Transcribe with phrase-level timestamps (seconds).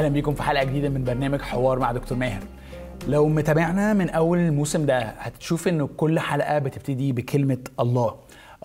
[0.00, 2.42] أهلا بيكم في حلقة جديدة من برنامج حوار مع دكتور ماهر.
[3.08, 8.14] لو متابعنا من أول الموسم ده هتشوف إن كل حلقة بتبتدي بكلمة الله.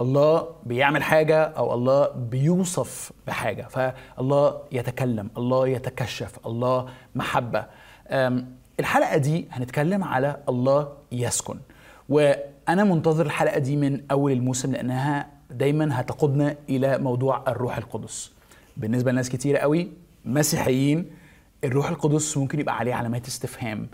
[0.02, 3.68] الله بيعمل حاجة أو الله بيوصف بحاجة.
[3.70, 7.66] فالله يتكلم الله يتكشف الله محبة.
[8.10, 8.48] أم،
[8.80, 11.58] الحلقة دي هنتكلم على الله يسكن.
[12.10, 18.32] وأنا منتظر الحلقة دي من أول الموسم لأنها دايما هتقودنا إلى موضوع الروح القدس.
[18.78, 19.90] بالنسبة لناس كتيره قوي
[20.26, 21.06] مسيحيين
[21.66, 23.90] الروح القدس ممكن يبقى عليه علامات استفهام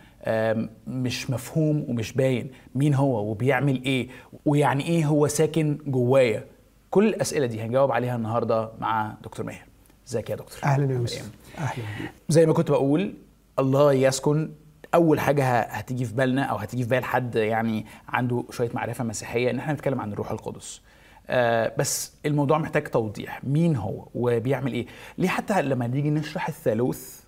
[0.87, 2.51] مش مفهوم ومش باين.
[2.75, 4.07] مين هو وبيعمل إيه؟
[4.45, 6.45] ويعني إيه هو ساكن جوايا؟
[6.89, 9.65] كل الأسئلة دي هنجاوب عليها النهارده مع دكتور ماهر.
[10.07, 11.31] إزيك يا دكتور؟ أهلا يا يوسف.
[11.57, 11.83] أهلا.
[12.29, 13.13] زي ما كنت بقول
[13.59, 14.51] الله يسكن.
[14.93, 19.49] أول حاجة هتيجي في بالنا أو هتيجي في بال حد يعني عنده شوية معرفة مسيحية
[19.51, 20.81] إن إحنا نتكلم عن الروح القدس.
[21.27, 23.43] آه بس الموضوع محتاج توضيح.
[23.43, 24.85] مين هو وبيعمل إيه؟
[25.17, 27.20] ليه حتى لما نيجي نشرح الثالوث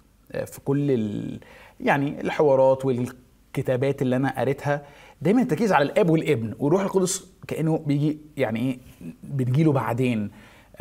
[0.45, 1.39] في كل ال
[1.79, 4.81] يعني الحوارات والكتابات اللي أنا قريتها
[5.21, 8.77] دايما التركيز على الآب والابن والروح القدس كأنه بيجي يعني إيه
[9.23, 10.31] بنجيله بعدين.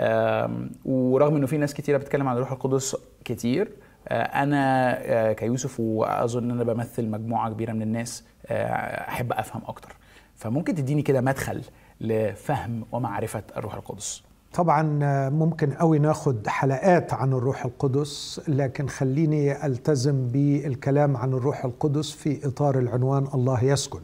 [0.01, 3.69] آم، ورغم إنه في ناس كتيرة بتتكلم عن الروح القدس كتير
[4.09, 9.63] آه، أنا آه، كيوسف وأظن إن أنا بمثل مجموعة كبيرة من الناس آه، أحب أفهم
[9.67, 9.97] أكتر.
[10.37, 11.63] فممكن تديني كده مدخل
[12.01, 14.23] لفهم ومعرفة الروح القدس؟
[14.55, 14.83] طبعا
[15.31, 22.47] ممكن قوي ناخد حلقات عن الروح القدس لكن خليني ألتزم بالكلام عن الروح القدس في
[22.47, 24.01] إطار العنوان الله يسكن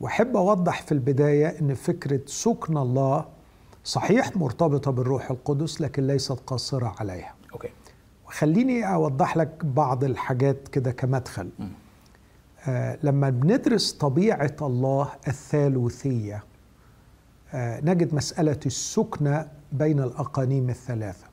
[0.00, 3.24] وأحب أوضح في البداية إن فكرة سكن الله
[3.84, 7.34] صحيح مرتبطة بالروح القدس لكن ليست قاصرة عليها.
[7.52, 7.68] أوكي.
[8.26, 11.48] خليني أوضح لك بعض الحاجات كده كمدخل.
[12.68, 16.44] آه لما بندرس طبيعة الله الثالوثية
[17.54, 21.26] نجد مسألة السكنه بين الأقانيم الثلاثة.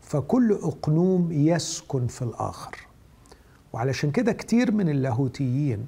[0.00, 2.86] فكل أقنوم يسكن في الآخر.
[3.72, 5.86] وعلشان كده كتير من اللاهوتيين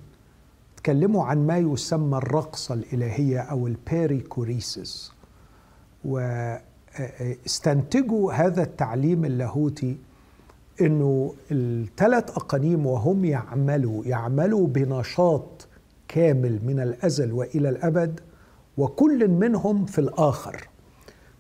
[0.75, 5.13] اتكلموا عن ما يسمى الرقصة الإلهية أو البيريكوريسيس.
[7.01, 9.97] واستنتجوا هذا التعليم اللاهوتي
[10.81, 15.67] إنه الثلاث أقانيم وهم يعملوا يعملوا بنشاط
[16.09, 18.21] كامل من الأزل وإلى الأبد
[18.79, 20.69] وكل منهم في الآخر.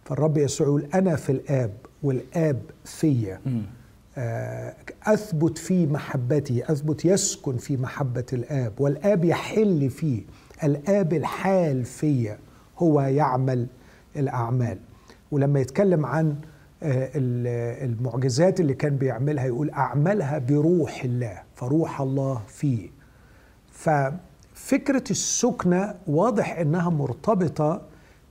[0.05, 1.72] فالرب يسوع يقول أنا في الآب
[2.03, 3.41] والآب فيا.
[4.19, 4.75] آه،
[5.06, 10.23] أثبت في محبتي أثبت يسكن في محبة الآب والآب يحل فيه
[10.65, 12.39] الآب الحال فيا
[12.78, 13.67] هو يعمل
[14.17, 14.78] الأعمال.
[15.31, 16.37] ولما يتكلم عن
[16.83, 22.89] آه، ال- المعجزات اللي كان بيعملها يقول اعملها بروح الله فروح الله فيه.
[24.55, 27.83] ففكره السكنة واضح إنها مرتبطة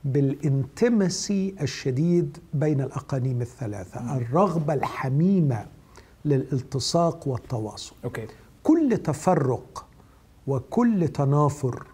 [0.04, 5.66] بالانتمسي الشديد بين الأقانيم الثلاثة الرغبة الحميمة
[6.24, 7.94] للالتصاق والتواصل.
[8.04, 8.26] أوكي.
[8.62, 9.86] كل تفرق
[10.46, 11.86] وكل تنافر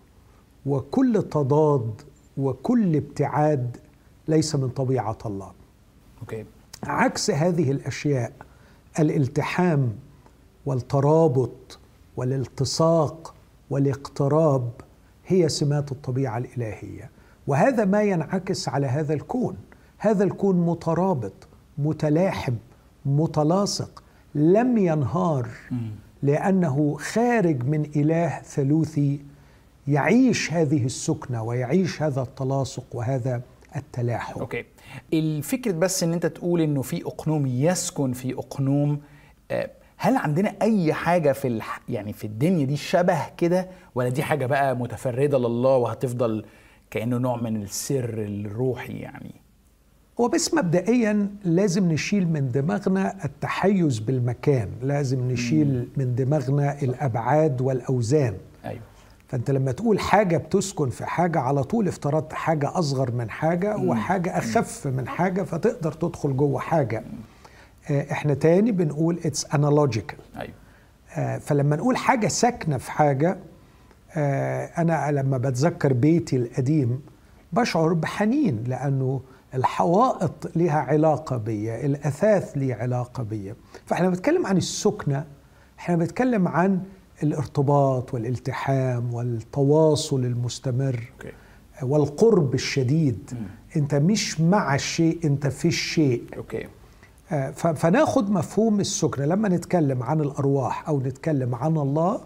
[0.67, 2.03] وكل تضاد
[2.37, 3.77] وكل ابتعاد
[4.29, 5.53] ليس من طبيعة الله.
[6.21, 6.45] أوكي.
[6.85, 8.33] عكس هذه الأشياء
[8.99, 9.93] الالتحام
[10.67, 11.79] والترابط
[12.17, 13.35] والالتصاق
[13.71, 14.71] والاقتراب
[15.27, 17.11] هي سمات الطبيعة الإلهية.
[17.47, 19.57] وهذا ما ينعكس على هذا الكون.
[19.99, 21.33] هذا الكون مترابط
[21.79, 22.55] متلاحم
[23.07, 24.03] متلاصق
[24.35, 25.49] لم ينهار
[26.23, 29.21] لأنه خارج من إله ثالوثي
[29.89, 33.43] يعيش هذه السكنة ويعيش هذا التلاصق وهذا
[33.77, 34.41] التلاحم.
[34.41, 34.65] أوكي.
[35.13, 39.01] الفكرة بس إن أنت تقول إنه في أقنوم يسكن في أقنوم
[39.51, 39.71] آه،
[40.03, 41.81] هل عندنا أي حاجة في الح...
[41.89, 46.45] يعني في الدنيا دي شبه كده؟ ولا دي حاجة بقى متفردة لله وهتفضل
[46.91, 49.31] كأنه نوع من السر الروحي يعني؟
[50.19, 58.35] وبس مبدئيا لازم نشيل من دماغنا التحيز بالمكان لازم نشيل من دماغنا الأبعاد والأوزان.
[58.65, 58.81] أيوه.
[59.29, 64.39] فأنت لما تقول حاجة بتسكن في حاجة على طول افترضت حاجة أصغر من حاجة وحاجة
[64.39, 67.05] أخف من حاجة فتقدر تدخل جوه حاجة.
[67.91, 71.39] إحنا تاني بنقول it's analogical أيوه.
[71.39, 73.39] فلما نقول حاجة ساكنة في حاجة
[74.17, 77.01] آه، أنا لما بتذكر بيتي القديم
[77.53, 79.21] بشعر بحنين لأنه
[79.55, 83.57] الحوائط لها علاقة بيا الأثاث ليه علاقة بيا.
[83.87, 85.25] فإحنا بنتكلم عن السكنة
[85.79, 86.81] إحنا بنتكلم عن
[87.23, 91.33] الارتباط والالتحام والتواصل المستمر أوكي.
[91.83, 93.31] والقرب الشديد.
[93.77, 96.25] أنت مش مع الشيء أنت في الشيء.
[96.37, 96.80] آه، ف-
[97.55, 102.21] فناخد مفهوم السكنة لما نتكلم عن الأرواح أو نتكلم عن الله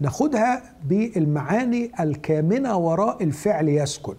[0.00, 4.14] ناخدها بالمعاني الكامنة وراء الفعل يسكن.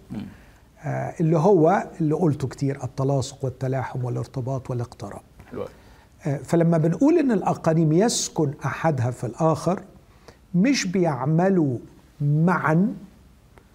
[0.84, 5.20] آه، اللي هو اللي قلته كتير التلاصق والتلاحم والارتباط والاقتراب.
[6.26, 9.82] آه، فلما بنقول إن الأقانيم يسكن أحدها في الآخر
[10.54, 11.78] مش بيعملوا
[12.20, 12.94] معا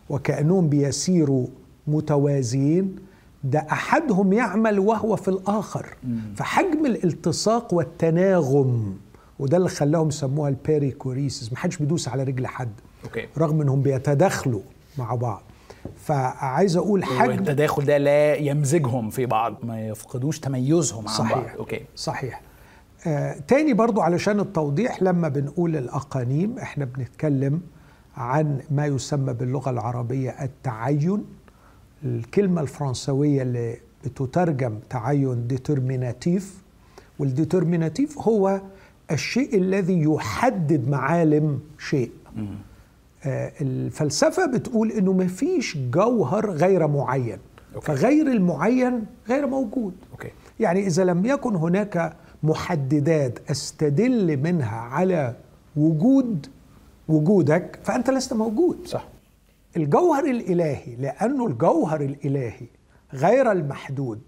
[0.09, 1.47] وكأنهم بيسيروا
[1.87, 2.95] متوازيين
[3.43, 5.85] ده أحدهم يعمل وهو في الآخر.
[6.35, 8.97] فحجم الالتصاق والتناغم
[9.39, 11.53] وده اللي خلاهم يسموها ال perichoresis.
[11.53, 12.71] محدش بيدوس على رجل حد
[13.03, 13.27] okay.
[13.37, 14.61] رغم إنهم بيتداخلوا
[14.97, 15.41] مع بعض.
[15.97, 21.33] فعايز أقول حجم التداخل ده لا يمزجهم في بعض ما يفقدوش تميزهم عن صحيح.
[21.37, 21.57] بعض.
[21.57, 21.81] okay.
[21.95, 22.41] صحيح.
[23.07, 27.61] آه تاني برضو علشان التوضيح لما بنقول الأقانيم إحنا بنتكلم
[28.17, 31.25] عن ما يسمى باللغة العربية التعين.
[32.05, 36.61] الكلمة الفرنسوية اللي بتترجم تعين déterminatif
[37.19, 38.61] وال déterminatif هو
[39.11, 42.11] الشيء الذي يحدد معالم شيء.
[43.25, 47.37] آه الفلسفة بتقول إنه مفيش جوهر غير معين.
[47.75, 47.85] okay.
[47.85, 49.93] فغير المعين غير موجود.
[50.11, 50.29] okay.
[50.59, 52.13] يعني إذا لم يكن هناك
[52.43, 55.35] محددات أستدل منها على
[55.75, 56.47] وجود
[57.07, 58.77] وجودك فأنت لست موجود.
[58.85, 59.07] صح.
[59.83, 62.67] الجوهر الإلهي لأنه الجوهر الإلهي
[63.13, 64.21] غير المحدود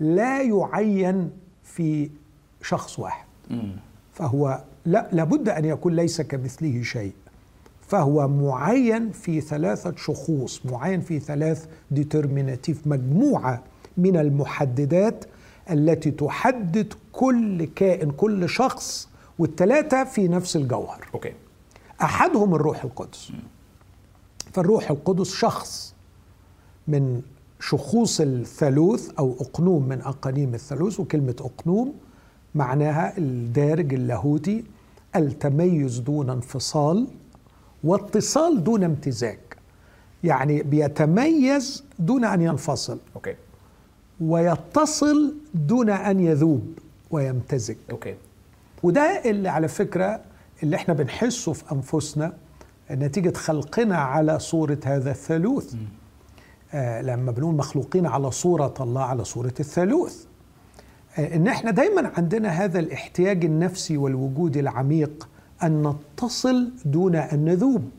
[0.00, 1.30] لا يعين
[1.64, 2.10] في
[2.62, 3.26] شخص واحد.
[4.14, 7.12] فهو لا لابد أن يكون ليس كمثله شيء.
[7.88, 13.62] فهو معين في ثلاثة شخوص معين في ثلاث déterminatif مجموعة
[13.96, 15.24] من المحددات
[15.70, 19.08] التي تحدد كل كائن كل شخص
[19.38, 21.06] والثلاثة في نفس الجوهر.
[21.14, 21.32] okay.
[22.02, 23.32] أحدهم الروح القدس.
[24.52, 25.94] فالروح القدس شخص
[26.88, 27.22] من
[27.60, 31.94] شخوص الثالوث أو أقنوم من أقانيم الثالوث وكلمة أقنوم
[32.54, 34.64] معناها الدارج اللاهوتي
[35.16, 37.06] التميز دون انفصال
[37.84, 39.38] واتصال دون امتزاج.
[40.24, 42.98] يعني بيتميز دون أن ينفصل.
[43.16, 43.34] okay.
[44.20, 46.78] ويتصل دون أن يذوب
[47.10, 47.76] ويمتزج.
[47.90, 48.14] okay.
[48.82, 50.20] وده اللي على فكرة
[50.62, 52.32] اللي إحنا بنحسه في أنفسنا
[52.90, 55.74] نتيجة خلقنا على صورة هذا الثالوث.
[56.74, 60.24] آه لما بنقول مخلوقين على صورة الله على صورة الثالوث.
[61.18, 65.28] آه إن إحنا دايما عندنا هذا الاحتياج النفسي والوجودي العميق
[65.62, 67.90] أن نتصل دون أن نذوب.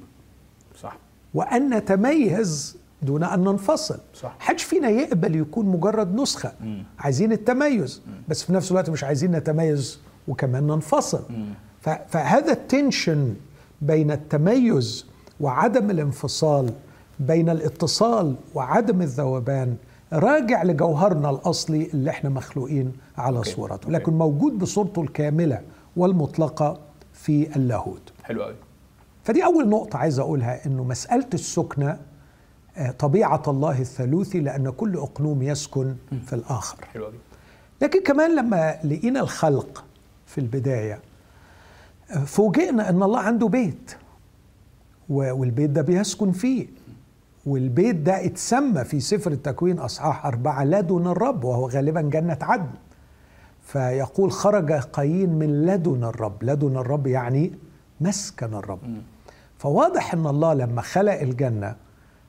[0.82, 0.98] صح.
[1.34, 4.00] وأن نتميز دون أن ننفصل.
[4.14, 4.36] صح.
[4.40, 6.52] حدش فينا يقبل يكون مجرد نسخة.
[6.62, 6.84] مم.
[7.00, 8.02] عايزين التميز.
[8.28, 11.24] بس في نفس الوقت مش عايزين نتميز وكمان ننفصل.
[11.82, 13.34] فهذا التنشن
[13.82, 15.06] بين التميز
[15.40, 16.74] وعدم الانفصال
[17.20, 19.76] بين الاتصال وعدم الذوبان.
[20.14, 23.44] راجع لجوهرنا الأصلي اللي إحنا مخلوقين على.
[23.44, 23.92] صورته.
[23.92, 25.62] لكن موجود بصورته الكاملة
[25.98, 26.80] والمطلقة
[27.14, 28.02] في اللاهوت.
[28.24, 28.56] حلو قوي
[29.24, 32.00] فدي أول نقطة عايز أقولها إنه مسألة السكنة
[32.78, 35.96] آه، طبيعة الله الثالوثي لأن كل أقنوم يسكن
[36.26, 36.86] في الآخر.
[36.94, 37.14] حلو قوي
[37.82, 39.84] لكن كمان لما لقينا الخلق
[40.26, 41.00] في البداية آه،
[42.26, 43.96] فوجئنا أن الله عنده بيت.
[45.10, 46.68] والبيت ده بيسكن فيه.
[47.46, 52.70] والبيت ده اتسمى في سفر التكوين أصحاح أربعة لدن الرب وهو غالبا جنة عدن.
[53.64, 57.54] فيقول خرج قايين من لدن الرب لدن الرب يعني
[58.02, 58.80] مسكن الرب.
[59.58, 61.76] فواضح أن الله لما خلق الجنة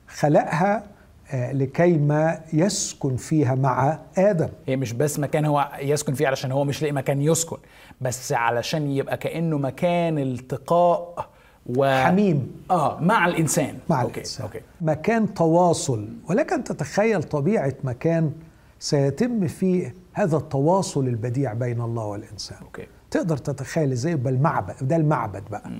[0.07, 0.83] خلقها
[1.33, 4.49] لكي ما يسكن فيها مع آدم.
[4.67, 7.57] هي مش بس مكان هو يسكن فيه علشان هو مش لاقي مكان يسكن
[8.01, 11.29] بس علشان يبقى كأنه مكان التقاء
[11.65, 12.51] و حميم.
[12.71, 13.77] آه مع الإنسان.
[13.89, 14.13] مع okay.
[14.13, 14.45] الإنسان.
[14.45, 14.61] okay.
[14.81, 16.07] مكان تواصل.
[16.29, 18.31] ولكن تتخيل طبيعة مكان
[18.79, 22.57] سيتم فيه هذا التواصل البديع بين الله والإنسان.
[22.61, 22.87] okay.
[23.11, 25.71] تقدر تتخيل إزاي؟ يبقى المعبد ده المعبد بقى.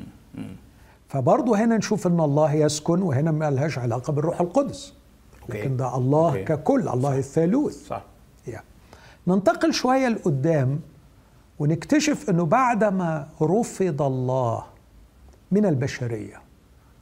[1.07, 4.87] فبرضه هنا نشوف إن الله يسكن وهنا ما لهاش علاقة بالروح القدس.
[4.87, 5.00] okay.
[5.49, 6.43] لكن ده الله okay.
[6.43, 7.87] ككل الله الثالوث.
[7.87, 8.03] صح.
[8.47, 8.65] يعني.
[9.27, 10.79] ننتقل شوية لقدام
[11.59, 14.63] ونكتشف إنه بعدما رفض الله
[15.51, 16.41] من البشرية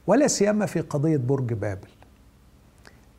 [0.06, 1.88] ولا سيما في قضية برج بابل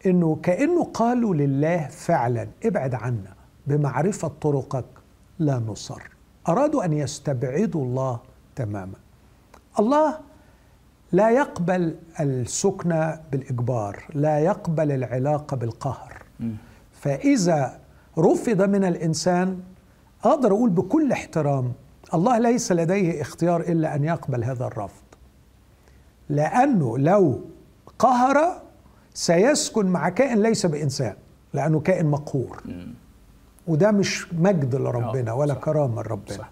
[0.05, 3.33] إنه كأنه قالوا لله فعلا ابعد عنا
[3.67, 4.85] بمعرفة طرقك
[5.39, 6.01] لا نصر.
[6.49, 8.19] أرادوا أن يستبعدوا الله
[8.55, 8.95] تماما.
[9.79, 10.17] الله
[11.11, 16.23] لا يقبل السكنة بالإجبار لا يقبل العلاقة بالقهر.
[17.01, 17.79] فإذا
[18.17, 19.59] رفض من الإنسان
[20.23, 21.73] أقدر أقول بكل احترام
[22.13, 25.03] الله ليس لديه اختيار إلا أن يقبل هذا الرفض.
[26.29, 27.41] لأنه لو
[27.99, 28.61] قهر
[29.13, 31.13] سيسكن مع كائن ليس بإنسان
[31.53, 32.63] لأنه كائن مقهور.
[33.67, 35.53] وده مش مجد لربنا آه، ولا.
[35.53, 36.45] كرامة لربنا.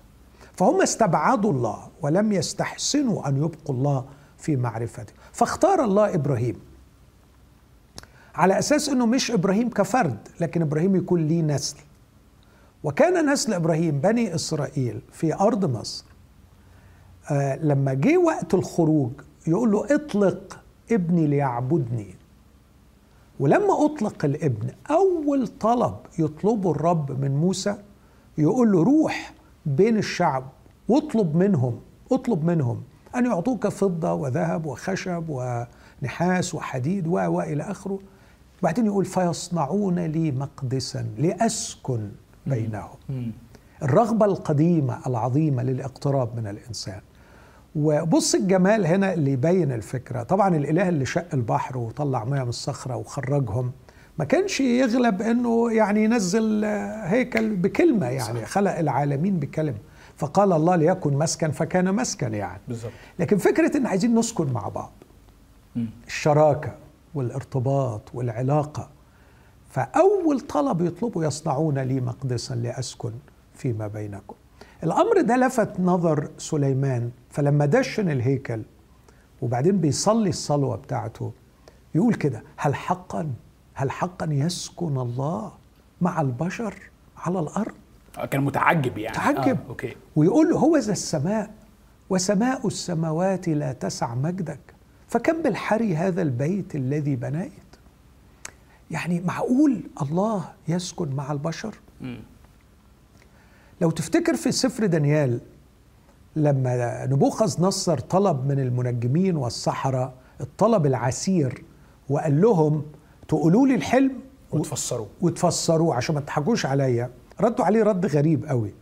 [0.54, 4.06] فهم استبعدوا الله ولم يستحسنوا أن يبقوا الله
[4.39, 5.13] في معرفته.
[5.31, 6.55] فاختار الله إبراهيم
[8.36, 11.77] على أساس إنه مش إبراهيم كفرد لكن إبراهيم يكون ليه نسل.
[12.84, 16.05] وكان نسل إبراهيم بني إسرائيل في أرض مصر.
[17.31, 19.12] آه لما جه وقت الخروج
[19.48, 20.60] يقول له اطلق
[20.91, 22.15] ابني ليعبدني.
[23.39, 27.75] ولما أطلق الابن أول طلب يطلبه الرب من موسى
[28.38, 29.34] يقول له روح
[29.65, 30.50] بين الشعب
[30.88, 31.79] واطلب منهم
[32.12, 32.84] اطلب منهم
[33.16, 38.00] أن يعطوك فضة وذهب وخشب ونحاس وحديد و والى آخره.
[38.62, 42.10] وبعدين يقول فيصنعون لي مقدسا لأسكن
[42.48, 43.32] بينهم.
[43.84, 47.01] الرغبة القديمة العظيمة للاقتراب من الإنسان.
[47.75, 50.24] وبص الجمال هنا اللي يبين الفكرة.
[50.24, 53.72] طبعا الإله اللي شق البحر وطلع ميه من الصخرة وخرجهم
[54.20, 56.66] ما كانش يغلب إنه يعني ينزل
[57.04, 59.78] هيكل بكلمة يعني خلق العالمين بكلمة.
[60.20, 62.62] فقال الله ليكن مسكن فكان مسكن يعني.
[62.68, 62.92] بالظبط.
[63.20, 64.92] لكن فكرة إن عايزين نسكن مع بعض.
[66.08, 66.76] الشراكة
[67.16, 68.90] والارتباط والعلاقة.
[69.70, 73.12] فأول طلب يطلبه يصنعون لي مقدسا لأسكن
[73.56, 74.36] فيما بينكم.
[74.84, 78.62] الأمر ده لفت نظر سليمان فلما دشن الهيكل
[79.42, 81.32] وبعدين بيصلي الصلوة بتاعته
[81.96, 83.32] يقول كده هل حقا
[83.74, 85.52] هل حقا يسكن الله
[86.02, 86.76] مع البشر
[87.18, 87.74] على الأرض؟
[88.32, 89.18] كان متعجب يعني.
[89.18, 89.58] متعجب.
[89.66, 89.70] آه.
[89.70, 89.96] okay.
[90.16, 91.51] ويقول له هو ذا السماء
[92.10, 94.60] وسماء السماوات لا تسع مجدك.
[95.08, 97.51] فكم بالحري هذا البيت الذي بنيت؟
[98.92, 102.20] يعني معقول الله يسكن مع البشر؟ مم.
[103.82, 105.39] لو تفتكر في سفر دانيال
[106.36, 111.63] لما نبوخذ نصر طلب من المنجمين والسحرة الطلب العسير
[112.10, 112.84] وقال لهم
[113.28, 114.13] تقولوا لي الحلم؟
[114.51, 115.06] وتفسروا.
[115.22, 117.10] وتفسروا عشان ما تضحكوش عليا.
[117.41, 118.74] ردوا عليه رد غريب قوي.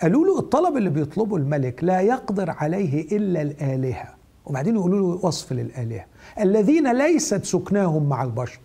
[0.00, 4.14] قالوا له الطلب اللي بيطلبه الملك لا يقدر عليه إلا الآلهة.
[4.46, 6.04] وبعدين يقولوا له وصف للآلهة.
[6.40, 8.60] الذين ليست سكناهم مع البشر.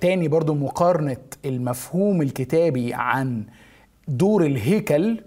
[0.00, 3.44] تاني برضو مقارنة المفهوم الكتابي عن
[4.08, 5.20] دور الهيكل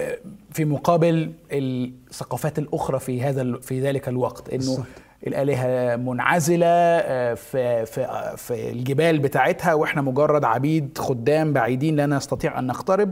[0.00, 0.18] آه،
[0.50, 4.48] في مقابل الثقافات الأخرى في هذا في ذلك الوقت.
[4.50, 4.84] إنه
[5.24, 5.40] بالظبط.
[5.40, 12.58] الآلهة منعزلة آه، في في في الجبال بتاعتها وإحنا مجرد عبيد خدام بعيدين لا نستطيع
[12.58, 13.10] أن نقترب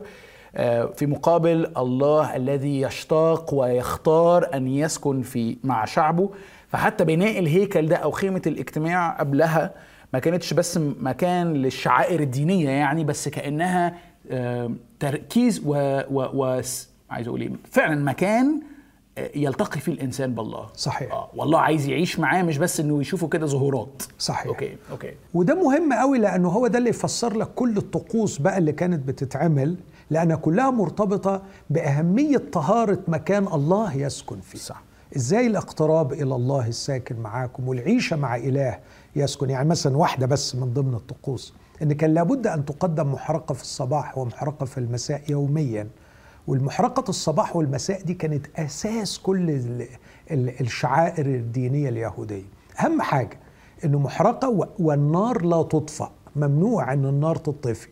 [0.57, 6.31] آه، في مقابل الله الذي يشتاق ويختار أن يسكن في مع شعبه
[6.69, 9.71] فحتى بناء الهيكل ده أو خيمة الاجتماع قبلها
[10.13, 13.95] ما كانتش بس مكان للشعائر الدينية يعني بس كأنها
[14.31, 16.61] آه، تركيز و, و, و
[17.11, 18.61] عايز أقول إيه فعلا مكان
[19.35, 21.13] يلتقي فيه الإنسان بالله صحيح.
[21.13, 24.47] آه والله عايز يعيش معاه مش بس إنه يشوفه كده ظهورات صحيح.
[24.47, 28.73] okay okay وده مهم قوي لأنه هو ده اللي يفسر لك كل الطقوس بقى اللي
[28.73, 29.77] كانت بتتعمل
[30.11, 34.83] لانها كلها مرتبطة بأهمية طهارة مكان الله يسكن فيه صح.
[35.17, 38.79] إزاي الاقتراب إلى الله الساكن معاكم والعيشة مع إله
[39.17, 43.63] يسكن يعني مثلا واحدة بس من ضمن الطقوس إن كان لابد أن تقدم محرقة في
[43.63, 45.89] الصباح ومحرقة في المساء يوميا
[46.47, 49.87] والمحرقة الصباح والمساء دي كانت أساس كل ال-
[50.31, 52.43] ال- الشعائر الدينية اليهودية.
[52.81, 53.39] أهم حاجة
[53.85, 56.11] إنه محرقة و- والنار لا تطفأ.
[56.37, 57.89] ممنوع إن النار تطفي.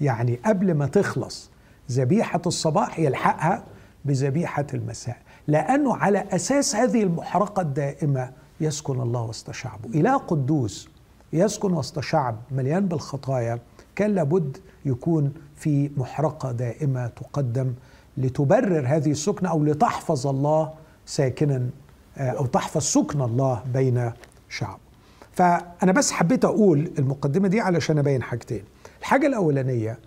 [0.00, 1.50] يعني قبل ما تخلص
[1.90, 3.64] ذبيحة الصباح يلحقها
[4.04, 5.16] بذبيحة المساء.
[5.46, 9.88] لأنه على أساس هذه المحرقة الدائمة يسكن الله وسط شعبه.
[10.00, 10.88] إله قدوس
[11.32, 13.58] يسكن وسط شعب مليان بالخطايا.
[13.96, 17.72] كان لابد يكون في محرقة دائمة تقدم
[18.18, 20.70] لتبرر هذه السكنة أو لتحفظ الله
[21.06, 21.66] ساكنا
[22.18, 24.12] آه، أو تحفظ سكن الله بين
[24.48, 24.78] شعبه
[25.32, 28.62] فأنا بس حبيت أقول المقدمة دي علشان أبين حاجتين.
[29.00, 29.98] الحاجة الأولانية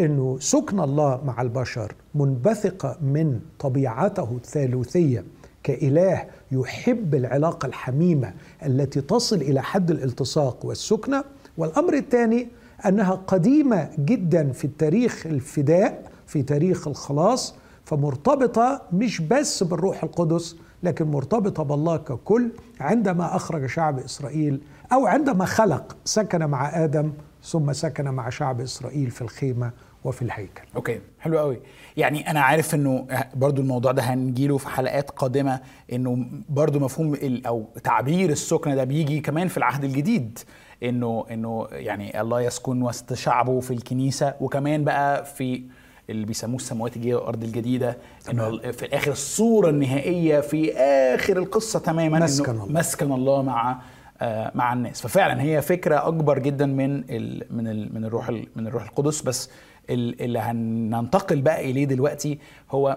[0.00, 5.24] إنه سكن الله مع البشر منبثقه من طبيعته الثالوثية
[5.62, 8.32] كإله يحب العلاقة الحميمة
[8.66, 11.24] التي تصل إلى حد الالتصاق والسكنة.
[11.56, 12.48] والأمر الثاني
[12.86, 17.54] أنها قديمة جدا في التاريخ الفداء في تاريخ الخلاص
[17.84, 24.60] فمرتبطة مش بس بالروح القدس لكن مرتبطة بالله ككل عندما أخرج شعب إسرائيل
[24.92, 27.12] أو عندما خلق سكن مع آدم
[27.44, 29.70] ثم سكن مع شعب إسرائيل في الخيمة
[30.04, 30.62] وفي الهيكل.
[30.76, 31.60] أوكي حلو قوي.
[31.96, 35.60] يعني أنا عارف إنه برضو الموضوع ده هنجيله في حلقات قادمة
[35.92, 37.16] إنه برضو مفهوم
[37.46, 40.38] أو تعبير السكنه ده بيجي كمان في العهد الجديد
[40.82, 45.62] إنه إنه يعني الله يسكن وسط شعبه في الكنيسة وكمان بقى في
[46.10, 47.96] اللي بيسموه السماوات الجديدة والأرض الجديدة.
[48.30, 50.72] إنه في الآخر الصورة النهائية في
[51.14, 52.66] آخر القصة تماما مسكن الله.
[52.72, 53.80] مسكن الله مع
[54.20, 55.00] آه، مع الناس.
[55.00, 59.22] ففعلا هي فكرة أكبر جدا من ال من ال من الروح ال من الروح القدس.
[59.22, 59.50] بس
[59.90, 62.38] ال- اللي هننتقل بقى إليه دلوقتي
[62.70, 62.96] هو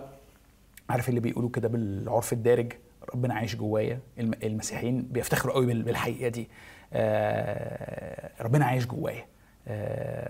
[0.90, 2.74] عارف اللي بيقولوا كده بالعرف الدارج؟
[3.16, 4.00] ربنا عايش جوايا.
[4.20, 6.48] الم- المسيحيين بيفتخروا قوي بال- بالحقيقة دي.
[6.94, 9.26] آه، ربنا عايش جوايا.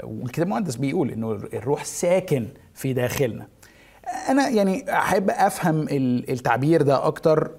[0.03, 3.47] والكتاب المقدس بيقول إنه الروح ساكن في داخلنا.
[4.29, 7.51] أنا يعني أحب أفهم ال- التعبير ده أكتر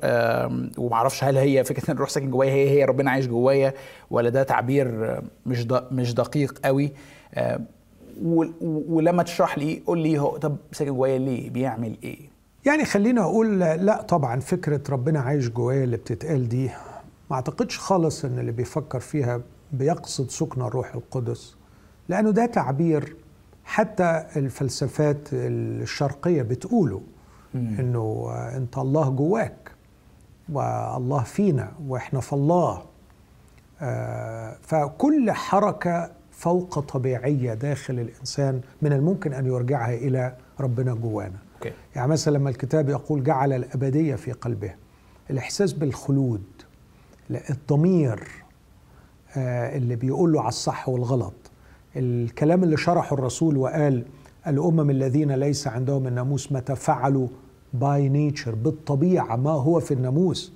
[0.78, 3.74] ومعرفش هل هي فكرة إن الروح ساكن جوايا هي هي ربنا عايش جوايا
[4.10, 6.92] ولا ده تعبير آه، مش مش دقيق قوي؟
[8.22, 8.44] و-
[8.88, 12.18] ولما تشرح لي قول لي هو طب ساكن جوايا ليه؟ بيعمل إيه؟
[12.66, 16.70] يعني خلينا أقول لا طبعا فكرة ربنا عايش جوايا اللي بتتقال دي
[17.30, 19.40] ما أعتقدش خالص إن اللي بيفكر فيها
[19.72, 21.56] بيقصد سكن الروح القدس.
[22.12, 23.16] لأنه ده تعبير
[23.64, 27.00] حتى الفلسفات الشرقية بتقوله
[27.54, 29.72] إنه أنت الله جواك
[30.52, 32.82] والله فينا وإحنا في الله.
[33.80, 41.38] آه، فكل حركة فوق طبيعية داخل الإنسان من الممكن أن يرجعها إلى ربنا جوانا.
[41.96, 44.74] يعني مثلا لما الكتاب يقول جعل الأبدية في قلبه
[45.30, 46.42] الإحساس بالخلود
[47.30, 48.28] الضمير
[49.36, 51.32] آه، اللي بيقول له على الصح والغلط
[51.96, 54.02] الكلام اللي شرحه الرسول وقال
[54.46, 57.28] الأمم الذين ليس عندهم الناموس متى فعلوا
[57.74, 60.52] by nature بالطبيعة ما هو في الناموس.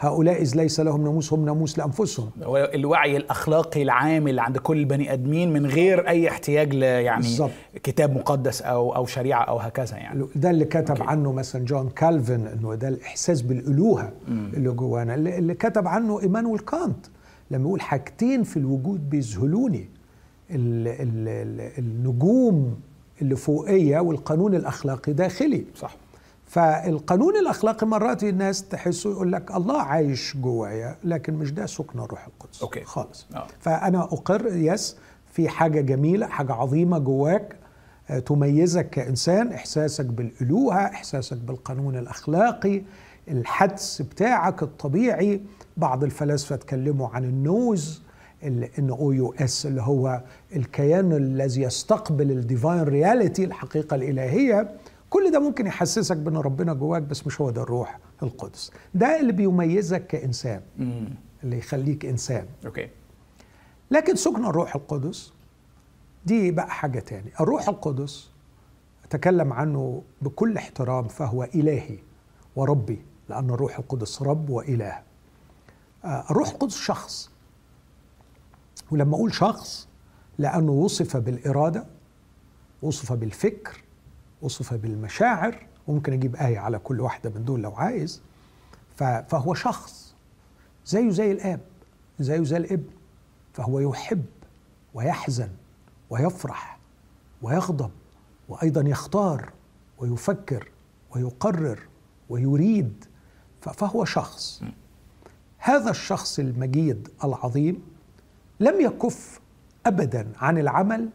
[0.00, 2.30] هؤلاء إذ ليس لهم ناموس هم ناموس لأنفسهم.
[2.42, 7.22] هو الوعي الأخلاقي العام اللي عند كل البني أدمين من غير أي احتياج ل يعني
[7.22, 7.50] بالظبط.
[7.82, 10.26] كتاب مقدس أو أو شريعة أو هكذا يعني.
[10.36, 11.02] ده اللي كتب okay.
[11.02, 15.14] عنه مثلا جون كالفن إنه ده الإحساس بالألوهة اللي جوانا.
[15.14, 17.06] اللي, كتب عنه إيمانويل كانت
[17.50, 19.88] لما يقول حاجتين في الوجود بيذهلوني.
[21.78, 22.80] النجوم
[23.22, 25.64] اللي فوقية والقانون الأخلاقي داخلي.
[25.76, 25.96] صح.
[26.46, 32.26] فالقانون الأخلاقي مرات الناس تحسه يقول لك الله عايش جوايا لكن مش ده سكن الروح
[32.26, 32.62] القدس.
[32.62, 32.84] okay.
[32.84, 33.26] خالص.
[33.34, 33.46] آه.
[33.60, 34.96] فأنا أقر yes
[35.32, 37.56] في حاجة جميلة حاجة عظيمة جواك
[38.10, 42.82] آه، تميزك كإنسان إحساسك بالألوهة إحساسك بالقانون الأخلاقي
[43.28, 45.40] الحدس بتاعك الطبيعي.
[45.76, 48.02] بعض الفلاسفة اتكلموا عن ال nous
[48.44, 50.22] N O U S اللي هو
[50.56, 54.76] الكيان الذي يستقبل ال divine reality الحقيقة الإلهية.
[55.10, 58.70] كل ده ممكن يحسسك بأن ربنا جواك بس مش هو ده الروح القدس.
[58.94, 60.60] ده اللي بيميزك كإنسان
[61.44, 62.46] اللي يخليك إنسان.
[62.66, 62.88] okay.
[63.90, 65.32] لكن سكن الروح القدس
[66.26, 67.30] دي بقى حاجة تاني.
[67.40, 68.30] الروح القدس
[69.04, 71.98] أتكلم عنه بكل احترام فهو إلهي
[72.56, 74.98] وربي لأن الروح القدس رب وإله.
[76.04, 77.30] آه، الروح القدس شخص.
[78.90, 79.88] ولما أقول شخص
[80.38, 81.86] لأنه وصف بالإرادة
[82.82, 83.82] وصف بالفكر
[84.42, 88.22] وصف بالمشاعر وممكن أجيب آية على كل واحدة من دول لو عايز
[89.28, 90.14] فهو شخص
[90.86, 91.60] زيه زي الآب
[92.20, 92.90] زيه زي الإبن
[93.52, 94.24] فهو يحب
[94.94, 95.48] ويحزن
[96.10, 96.78] ويفرح
[97.42, 97.90] ويغضب
[98.48, 99.52] وأيضا يختار
[99.98, 100.68] ويفكر
[101.14, 101.78] ويقرر
[102.28, 103.04] ويريد
[103.60, 104.62] فهو شخص.
[105.58, 107.82] هذا الشخص المجيد العظيم
[108.60, 109.40] لم يكف
[109.86, 111.08] ابدا عن العمل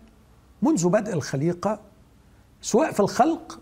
[0.62, 1.80] منذ بدء الخليقة
[2.62, 3.60] سواء في الخلق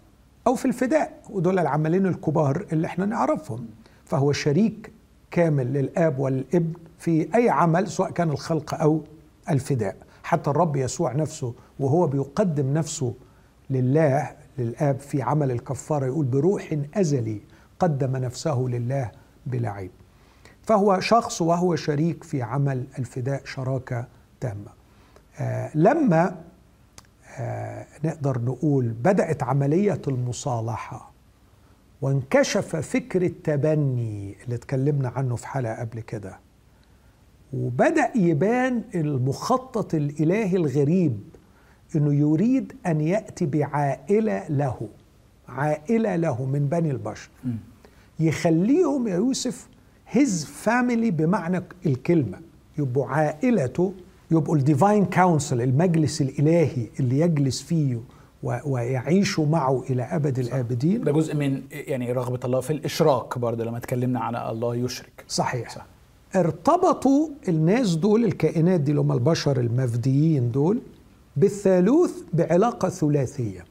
[0.47, 1.21] أو في الفداء.
[1.29, 3.67] ودول العملين الكبار اللي إحنا نعرفهم.
[4.05, 4.91] فهو شريك
[5.31, 9.01] كامل للآب والابن في أي عمل سواء كان الخلق أو
[9.49, 9.95] الفداء.
[10.23, 13.13] حتى الرب يسوع نفسه وهو بيقدم نفسه
[13.69, 17.41] لله للآب في عمل الكفارة يقول بروح أزلي
[17.79, 19.11] قدم نفسه لله
[19.45, 19.91] بلا عيب
[20.67, 24.07] فهو شخص وهو شريك في عمل الفداء شراكة
[24.39, 24.71] تامة.
[25.39, 26.35] آه لما
[27.39, 31.11] آه نقدر نقول بدأت عملية المصالحة
[32.01, 36.39] وانكشف فكر التبني اللي اتكلمنا عنه في حلقة قبل كده
[37.53, 41.19] وبدأ يبان المخطط الإلهي الغريب
[41.95, 44.87] إنه يريد أن يأتي بعائلة له
[45.47, 47.29] عائلة له من بني البشر.
[48.19, 49.67] يخليهم يا يوسف
[50.09, 52.37] his family بمعنى الكلمة.
[52.77, 53.93] يبقوا عائلته
[54.31, 57.99] يبقوا ال divine council المجلس الإلهي اللي يجلس فيه
[58.43, 61.03] ويعيشوا معه إلى أبد الأبدين.
[61.03, 65.25] ده جزء من يعني رغبة الله في الإشراك برضه لما اتكلمنا عن الله يشرك.
[65.27, 65.69] صحيح.
[65.69, 65.75] صح.
[65.75, 65.85] صح.
[66.35, 70.79] ارتبطوا الناس دول الكائنات دي اللي هم البشر المفديين دول
[71.37, 73.65] بالثالوث بعلاقة ثلاثية.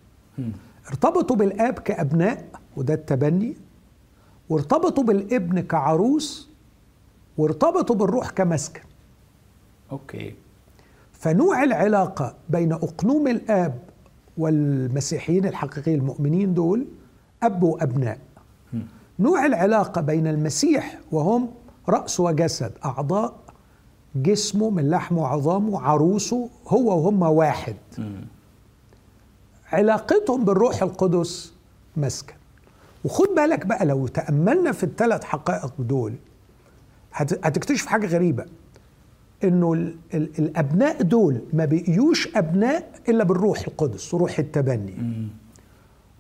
[0.89, 2.45] ارتبطوا بالآب كأبناء
[2.77, 3.57] وده التبني.
[4.49, 6.49] وارتبطوا بالابن كعروس
[7.39, 8.81] وارتبطوا بالروح كمسكن.
[9.93, 10.35] أوكي.
[11.13, 13.79] فنوع العلاقة بين أقنوم الآب
[14.39, 16.87] والمسيحيين الحقيقيين المؤمنين دول
[17.43, 18.19] أب وأبناء.
[19.19, 21.49] نوع العلاقة بين المسيح وهم
[21.89, 23.35] رأس وجسد أعضاء
[24.17, 27.77] جسمه من لحمه وعظامه عروسه هو وهم واحد.
[29.73, 31.53] علاقتهم بالروح القدس
[31.97, 32.35] مسكن.
[33.07, 36.15] وخد بالك بقى لو تأملنا في الثلاث حقائق دول
[37.13, 38.45] هت- هتكتشف حاجة غريبة.
[39.45, 44.95] إنه ال ال الأبناء دول ما بقيوش أبناء إلا بالروح القدس روح التبني.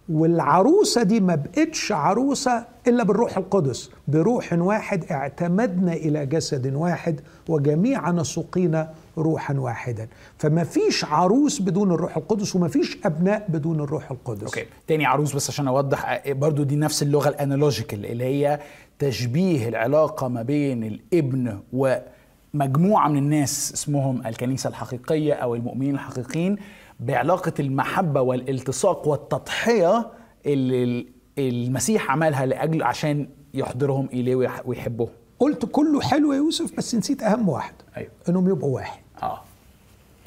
[0.09, 8.22] والعروسة دي ما بقتش عروسة إلا بالروح القدس بروح واحد اعتمدنا إلى جسد واحد وجميعنا
[8.22, 10.09] سقينا روحا واحدا.
[10.39, 14.43] فما فيش عروس بدون الروح القدس وما فيش أبناء بدون الروح القدس.
[14.43, 18.61] أوكي تاني عروس بس عشان أوضح برضو دي نفس اللغة الأنالوجيكال اللي هي
[18.99, 26.57] تشبيه العلاقة ما بين الإبن ومجموعة من الناس اسمهم الكنيسة الحقيقية أو المؤمنين الحقيقيين
[27.01, 30.11] بعلاقة المحبة والالتصاق والتضحية
[30.47, 31.07] اللي
[31.39, 37.49] المسيح عملها لأجل عشان يحضرهم إليه ويحبهم قلت كله حلو يا يوسف بس نسيت أهم
[37.49, 38.11] واحد أيوه.
[38.29, 39.01] إنهم يبقوا واحد.
[39.23, 39.41] آه.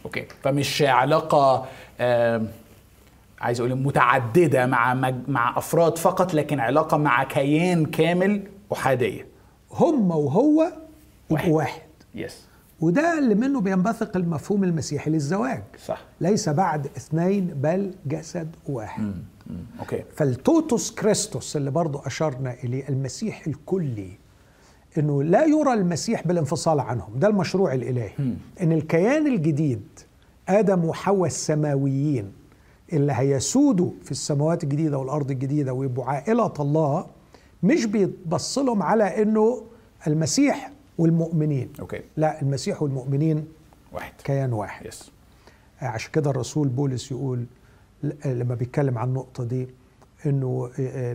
[0.05, 0.25] أوكي.
[0.43, 1.65] فمش علاقة
[1.99, 2.41] آه
[3.41, 5.15] عايز أقول متعددة مع مج...
[5.27, 9.25] مع أفراد فقط لكن علاقة مع كيان كامل أحادية.
[9.71, 10.71] هم وهو
[11.31, 11.81] يبقوا واحد.
[12.15, 12.45] yes
[12.81, 15.63] وده اللي منه بينبثق المفهوم المسيحي للزواج.
[15.85, 16.01] صح.
[16.21, 19.01] ليس بعد اثنين بل جسد واحد.
[19.01, 19.23] مم.
[19.47, 19.65] مم.
[19.79, 20.03] okay.
[20.15, 24.11] فال totus Christus اللي برضو أشرنا إليه المسيح الكلي
[24.97, 27.19] إنه لا يرى المسيح بالانفصال عنهم.
[27.19, 28.11] ده المشروع الإلهي.
[28.61, 29.81] إن الكيان الجديد
[30.49, 32.31] آدم وحواء السماويين
[32.93, 37.05] اللي هيسودوا في السماوات الجديدة والأرض الجديدة ويبقوا عائلة الله
[37.63, 39.61] مش بيتبص لهم على إنه
[40.07, 41.69] المسيح والمؤمنين.
[41.79, 42.01] okay.
[42.17, 43.45] لا المسيح والمؤمنين
[43.93, 44.13] واحد.
[44.23, 44.85] كيان واحد.
[44.85, 45.11] yes
[45.81, 47.45] عشان كده الرسول بولس يقول
[48.25, 49.67] لما بيتكلم عن النقطة دي
[50.25, 50.69] إنه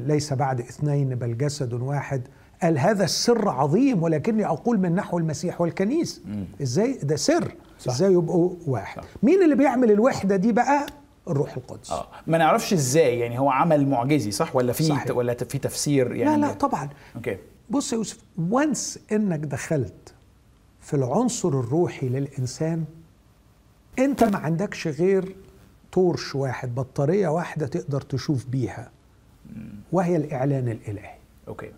[0.07, 2.23] ليس بعد اثنين بل جسد واحد
[2.65, 6.21] قال هذا السر عظيم ولكني أقول من نحو المسيح والكنيسه
[6.63, 7.55] إزاي؟ ده سر.
[7.79, 7.93] صح.
[7.93, 9.09] إزاي يبقوا واحد؟ صح.
[9.23, 10.87] مين اللي بيعمل الوحدة دي بقى؟
[11.29, 11.91] الروح القدس.
[11.91, 12.07] آه.
[12.27, 15.17] ما نعرفش إزاي يعني هو عمل معجزي صح؟ ولا في صحيح.
[15.17, 16.89] ولا في تفسير يعني؟ لا لا طبعا.
[17.17, 17.39] أوكي.
[17.71, 18.19] بص يا يوسف
[18.51, 20.15] once إنك دخلت
[20.81, 22.85] في العنصر الروحي للإنسان
[23.99, 25.37] أنت ما عندكش غير
[25.93, 28.91] torch واحد بطارية واحدة تقدر تشوف بيها
[29.93, 31.15] وهي الإعلان الإلهي.
[31.49, 31.71] okay.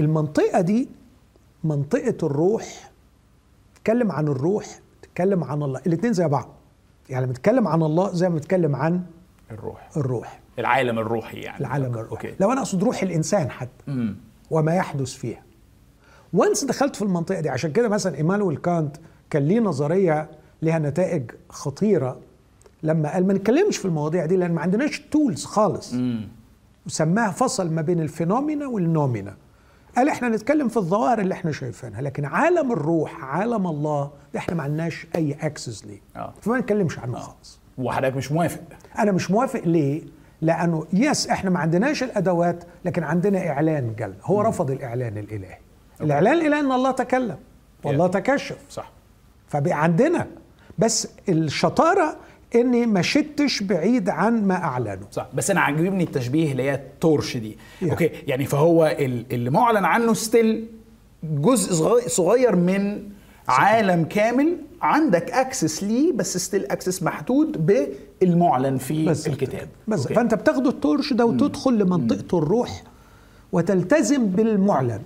[0.00, 0.88] المنطقة دي
[1.64, 2.90] منطقة الروح
[3.74, 4.66] تتكلم عن الروح
[5.02, 5.80] تتكلم عن الله.
[5.86, 6.48] الاثنين زي بعض.
[7.10, 9.02] يعني بتتكلم عن الله زي ما بتتكلم عن
[9.50, 9.90] الروح.
[9.96, 10.40] الروح.
[10.58, 11.60] العالم الروحي يعني.
[11.60, 12.10] العالم الروحي.
[12.10, 13.84] okay لو أنا أقصد روح الإنسان حتى.
[13.88, 14.16] امم
[14.50, 15.42] وما يحدث فيها.
[16.32, 18.96] once دخلت في المنطقة دي عشان كده مثلا إيمانويل كانت
[19.30, 20.30] كان ليه نظرية
[20.62, 22.18] لها نتائج خطيرة.
[22.82, 25.92] لما قال ما نتكلمش في المواضيع دي لأن ما عندناش tools خالص.
[25.92, 26.28] امم
[26.86, 29.36] وسماها فصل ما بين ال phenomena وال noumena.
[29.96, 34.54] قال إحنا نتكلم في الظواهر اللي إحنا شايفينها؟ لكن عالم الروح عالم الله ده إحنا
[34.54, 36.00] ما عندناش أي access ليه.
[36.16, 36.32] آه.
[36.42, 37.20] فما نتكلمش عنه آه.
[37.20, 37.60] خالص.
[37.78, 38.60] وحضرتك مش موافق.
[38.98, 40.02] أنا مش موافق ليه؟
[40.40, 44.14] لأنه yes إحنا ما عندناش الأدوات لكن عندنا إعلان جلي.
[44.22, 45.58] هو رفض الإعلان الإلهي.
[46.00, 47.36] الإعلان الإلهي إن الله تكلم.
[47.84, 48.56] والله تكشف.
[48.70, 48.90] صح.
[49.48, 50.26] فبقى عندنا.
[50.78, 52.16] بس الشطارة
[52.54, 55.06] اني ما شطتش بعيد عن ما اعلنه.
[55.12, 57.56] صح بس أنا عاجبني التشبيه اللي هي ال torch دي.
[57.82, 57.90] Yeah.
[57.90, 60.66] okay يعني فهو ال- اللي معلن عنه still
[61.24, 61.72] جزء
[62.08, 63.02] صغير- من
[63.48, 64.56] عالم كامل.
[64.82, 67.66] عندك access ليه بس still access محدود
[68.20, 69.68] بالمعلن في بس الكتاب.
[69.88, 70.14] بس okay.
[70.14, 72.82] فأنت بتاخد ال torch ده وتدخل لمنطقة الروح
[73.52, 75.00] وتلتزم بالمعلن.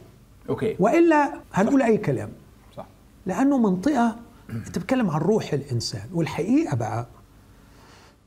[0.48, 0.76] okay.
[0.78, 2.28] وإلا هنقول أي كلام.
[2.76, 2.86] صح.
[3.26, 4.16] لأنه منطقة
[4.50, 6.02] انت بتتكلم عن روح الإنسان.
[6.14, 7.06] والحقيقة بقى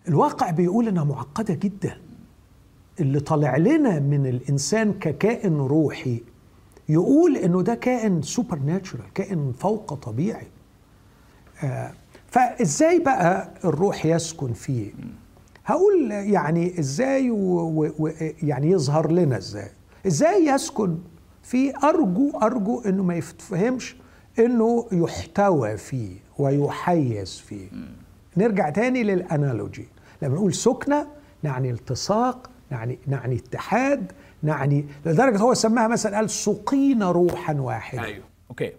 [0.08, 1.98] الواقع بيقول إنها معقدة جدا.
[3.00, 6.22] اللي طالع لنا من الإنسان ككائن روحي
[6.89, 10.48] يقول إنه ده كائن سوبر ناتشورال كائن فوق طبيعي.
[11.63, 11.91] آه
[12.28, 14.91] فإزاي بقى الروح يسكن فيه؟
[15.65, 19.70] هقول يعني إزاي ويعني يظهر لنا إزاي؟
[20.08, 20.98] إزاي يسكن؟
[21.43, 23.96] فيه أرجو أرجو إنه ما يتفهمش
[24.39, 27.67] إنه يحتوى فيه ويحيز فيه.
[28.38, 29.88] نرجع تاني للأنالوجي.
[30.21, 31.08] لما نقول سكنة
[31.43, 34.12] نعني التصاق نعني نعني اتحاد
[34.43, 38.23] نعني لدرجة هو سماها مثلا قال سقينا روحا واحدا أيوه.
[38.50, 38.71] okay.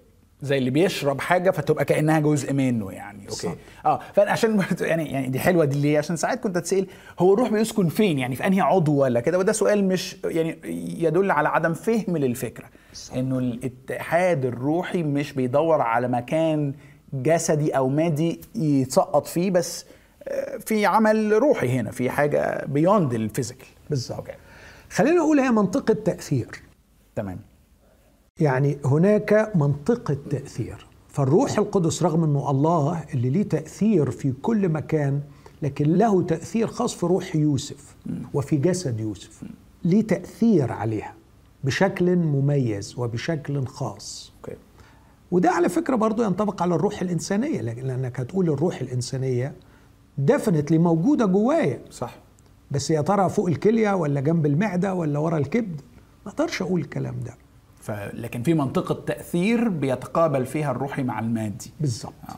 [0.42, 3.22] زي اللي بيشرب حاجة فتبقى كأنها جزء منه يعني.
[3.22, 3.34] okay.
[3.34, 3.54] صح.
[3.86, 4.00] آه.
[4.14, 6.86] فأنا عشان برضه يعني يعني دي حلوة دي ليه؟ عشان ساعات كنت أتسأل
[7.18, 10.58] هو الروح بيسكن فين يعني؟ في أنهي عضو ولا كده؟ وده سؤال مش يعني
[11.04, 12.66] يدل على عدم فهم للفكرة.
[13.16, 16.74] إنه الاتحاد الروحي مش بيدور على مكان
[17.12, 19.86] جسدي أو مادي يتسقط فيه بس
[20.66, 24.26] في عمل روحي هنا في حاجة beyond ال physical بالظبط.
[24.90, 26.62] خلينا نقول هي منطقة تأثير.
[27.16, 27.38] تمام.
[28.40, 30.86] يعني هناك منطقة تأثير.
[31.08, 35.20] فالروح القدس رغم أنه الله اللي ليه تأثير في كل مكان
[35.62, 37.96] لكن له تأثير خاص في روح يوسف
[38.34, 39.42] وفي جسد يوسف.
[39.84, 41.14] ليه تأثير عليها؟
[41.64, 44.32] بشكل مميز وبشكل خاص.
[44.36, 44.56] okay.
[45.30, 49.54] وده على فكرة برضو ينطبق على الروح الإنسانية لأنك هتقول الروح الإنسانية
[50.18, 51.80] ديفنتلي موجودة جوايا.
[51.90, 52.14] صح.
[52.70, 55.80] بس يا ترى فوق الكلية ولا جنب المعدة ولا ورا الكبد؟
[56.26, 57.34] ما أقدرش أقول الكلام ده.
[57.80, 57.90] ف...
[58.14, 61.72] لكن في منطقة تأثير بيتقابل فيها الروحي مع المادي.
[61.80, 62.12] بالظبط.
[62.28, 62.34] آه.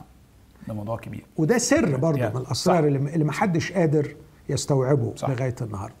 [0.67, 1.25] ده موضوع كبير.
[1.37, 4.15] وده سر برضه يعني من الأسرار اللي اللي ما حدش قادر
[4.49, 5.29] يستوعبه صح.
[5.29, 5.95] لغاية النهارده.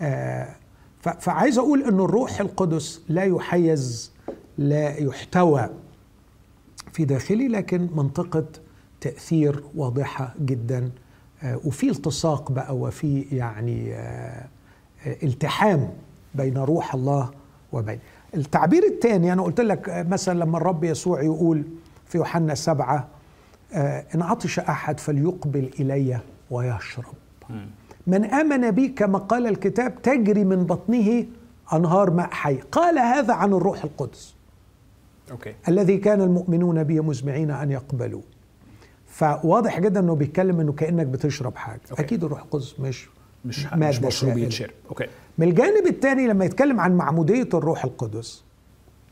[0.00, 0.54] آه
[1.00, 4.12] ف- فعايز أقول إن الروح القدس لا يحيز
[4.58, 5.68] لا يحتوى
[6.92, 8.44] في داخلي لكن منطقة
[9.00, 10.90] تأثير واضحة جدا
[11.44, 14.44] وفي التصاق بقى وفي يعني آه
[15.06, 15.90] آه، التحام
[16.34, 17.30] بين روح الله
[17.72, 17.98] وبين.
[18.34, 21.62] التعبير الثاني أنا قلت لك آه، مثلا لما الرب يسوع يقول
[22.06, 23.08] في يوحنا سبعة
[23.72, 26.20] آه، إن عطش أحد فليقبل إلي
[26.50, 27.04] ويشرب.
[28.06, 31.24] من آمن بي كما قال الكتاب تجري من بطنه
[31.72, 32.56] أنهار ماء حي.
[32.72, 34.34] قال هذا عن الروح القدس.
[35.30, 35.54] okay.
[35.68, 38.22] الذي كان المؤمنون به مزمعين أن يقبلوا
[39.18, 42.02] فواضح جدا إنه بيتكلم إنه كأنك بتشرب حاجة okay.
[42.02, 43.08] أكيد الروح القدس مش
[43.44, 44.38] مش مش مشروب.
[44.38, 45.06] يتشرب okay
[45.38, 48.42] من الجانب الثاني لما يتكلم عن معمودية الروح القدس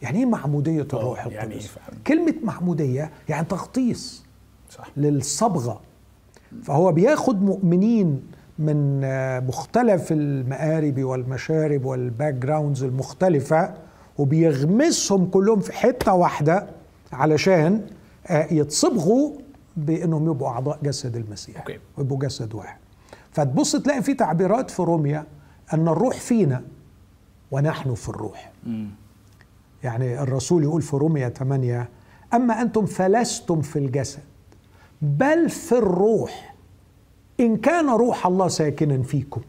[0.02, 4.24] يعني إيه معمودية الروح القدس يعني فعلا؟ كلمة معمودية يعني تغطيس
[4.70, 5.80] صح للصبغة
[6.62, 8.22] فهو بياخد مؤمنين
[8.58, 13.74] من آه، مختلف المآرب والمشارب وال backgrounds المختلفة
[14.18, 16.66] وبيغمسهم كلهم في حتة واحدة
[17.12, 17.80] علشان
[18.26, 19.30] آه، يتصبغوا
[19.76, 21.78] بانهم يبقوا اعضاء جسد المسيح أوكي.
[21.96, 22.78] ويبقوا جسد واحد
[23.32, 25.26] فتبص تلاقي في تعبيرات في روميا
[25.74, 26.62] ان الروح فينا
[27.50, 28.88] ونحن في الروح مم.
[29.84, 31.88] يعني الرسول يقول في روميا 8
[32.34, 34.22] أما أنتم فلستم في الجسد
[35.02, 36.54] بل في الروح
[37.40, 39.40] إن كان روح الله ساكنا فيكم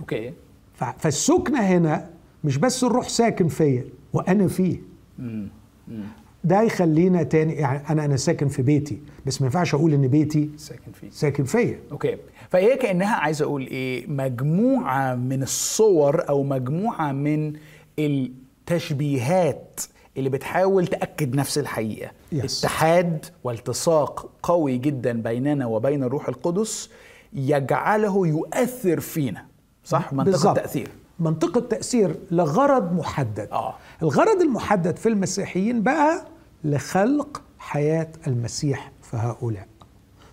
[0.00, 0.32] okay
[0.74, 2.10] ف- فالسكنة هنا
[2.44, 4.78] مش بس الروح ساكن فيا وأنا فيه
[5.18, 5.48] مم.
[5.88, 6.04] مم.
[6.44, 10.50] ده يخلينا تاني يعني أنا أنا ساكن في بيتي بس ما ينفعش أقول إن بيتي
[10.56, 11.10] ساكن فيه.
[11.10, 11.78] ساكن فيا.
[11.92, 12.16] okay.
[12.50, 17.52] فهي كأنها عايز أقول إيه مجموعة من الصور أو مجموعة من
[17.98, 19.80] التشبيهات
[20.16, 22.10] اللي بتحاول تأكد نفس الحقيقة.
[22.34, 22.44] Yes.
[22.44, 26.90] اتحاد والتصاق قوي جدا بيننا وبين الروح القدس
[27.32, 29.44] يجعله يؤثر فينا.
[29.84, 30.56] صح؟ منطقه بالظبط.
[30.56, 30.88] تاثير
[31.20, 33.48] منطقة تأثير لغرض محدد.
[33.52, 33.74] آه.
[34.02, 36.26] الغرض المحدد في المسيحيين بقى
[36.64, 39.66] لخلق حياة المسيح في هؤلاء.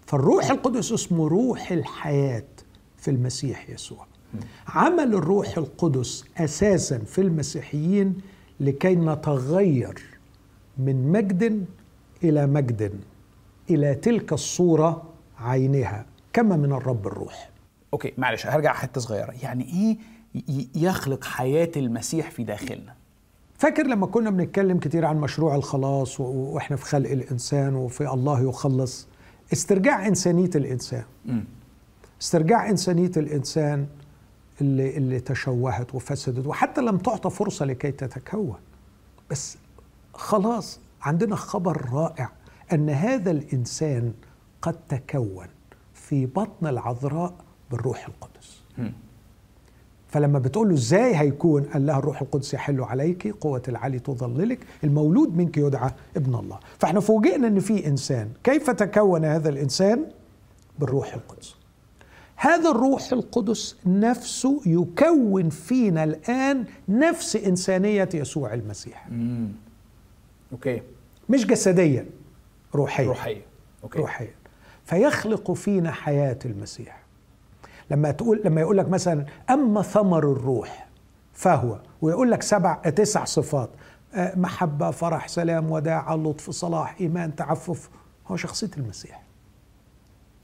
[0.05, 2.43] فالروح القدس اسمه روح الحياة
[2.97, 4.05] في المسيح يسوع.
[4.67, 8.15] عمل الروح القدس أساسا في المسيحيين
[8.59, 10.03] لكي نتغير
[10.77, 11.65] من مجد
[12.23, 12.99] إلى مجد
[13.69, 15.03] إلى تلك الصورة
[15.39, 17.49] عينها كما من الرب الروح.
[17.93, 19.33] أوكي معلش هرجع حتة صغيرة.
[19.41, 19.97] يعني إيه
[20.75, 22.95] يخلق حياة المسيح في داخلنا.
[23.57, 29.07] فاكر لما كنا بنتكلم كتير عن مشروع الخلاص وإحنا في خلق الإنسان وفي الله يخلص؟
[29.53, 31.03] استرجاع إنسانية الإنسان.
[32.21, 33.87] استرجاع إنسانية الإنسان
[34.61, 38.57] اللي اللي تشوهت وفسدت وحتى لم تعطى فرصة لكي تتكون.
[39.31, 39.57] بس
[40.13, 42.31] خلاص عندنا خبر رائع
[42.73, 44.13] أن هذا الإنسان
[44.61, 45.47] قد تكون
[45.93, 47.33] في بطن العذراء
[47.71, 48.61] بالروح القدس.
[48.77, 48.93] مم.
[50.15, 55.37] فلما بتقول له إزاي هيكون؟ قال لها الروح القدس يحل عليك قوة العلي تظللك المولود
[55.37, 56.59] منك يدعى ابن الله.
[56.79, 58.29] فإحنا فوجئنا إن في إنسان.
[58.43, 60.05] كيف تكون هذا الإنسان؟
[60.79, 61.55] بالروح القدس.
[62.35, 69.09] هذا الروح القدس نفسه يكون فينا الآن نفس إنسانية يسوع المسيح.
[69.11, 69.47] مم.
[70.51, 70.81] okay.
[71.29, 72.05] مش جسديا
[72.75, 73.07] روحيا.
[73.07, 73.41] روحيه
[73.83, 73.99] okay.
[73.99, 74.31] روحيا.
[74.85, 77.04] فيخلق فينا حياة المسيح.
[77.91, 80.87] لما تقول لما يقول لك مثلا أما ثمر الروح
[81.33, 83.69] فهو ويقول لك سبع تسع صفات
[84.13, 87.89] آه، محبة فرح سلام وداعة لطف صلاح إيمان تعفف.
[88.27, 89.21] هو شخصية المسيح.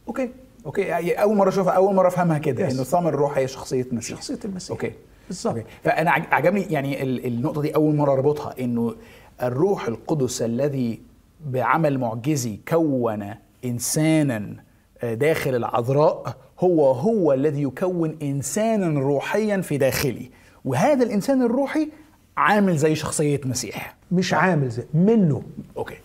[0.07, 0.31] okay.
[0.65, 0.81] okay.
[0.81, 2.71] يعني أول مرة أشوفها أول مرة أفهمها كده.
[2.71, 4.17] إنه ثمر الروح هي شخصية المسيح.
[4.17, 4.71] شخصية المسيح.
[4.71, 4.93] okay.
[5.27, 5.55] بالظبط.
[5.55, 5.67] okay.
[5.83, 8.95] فأنا عج- عجبني يعني ال- النقطة دي أول مرة أربطها إنه
[9.43, 11.01] الروح القدس الذي
[11.45, 13.33] بعمل معجزي كون
[13.65, 14.55] انسانا آه،
[15.03, 20.29] داخل العذراء هو هو الذي يكون انسانا روحيا في داخلي
[20.65, 21.89] وهذا الإنسان الروحي
[22.37, 23.95] عامل زي شخصية مسيح.
[24.11, 25.41] مش عامل زي منه.
[25.77, 25.95] okay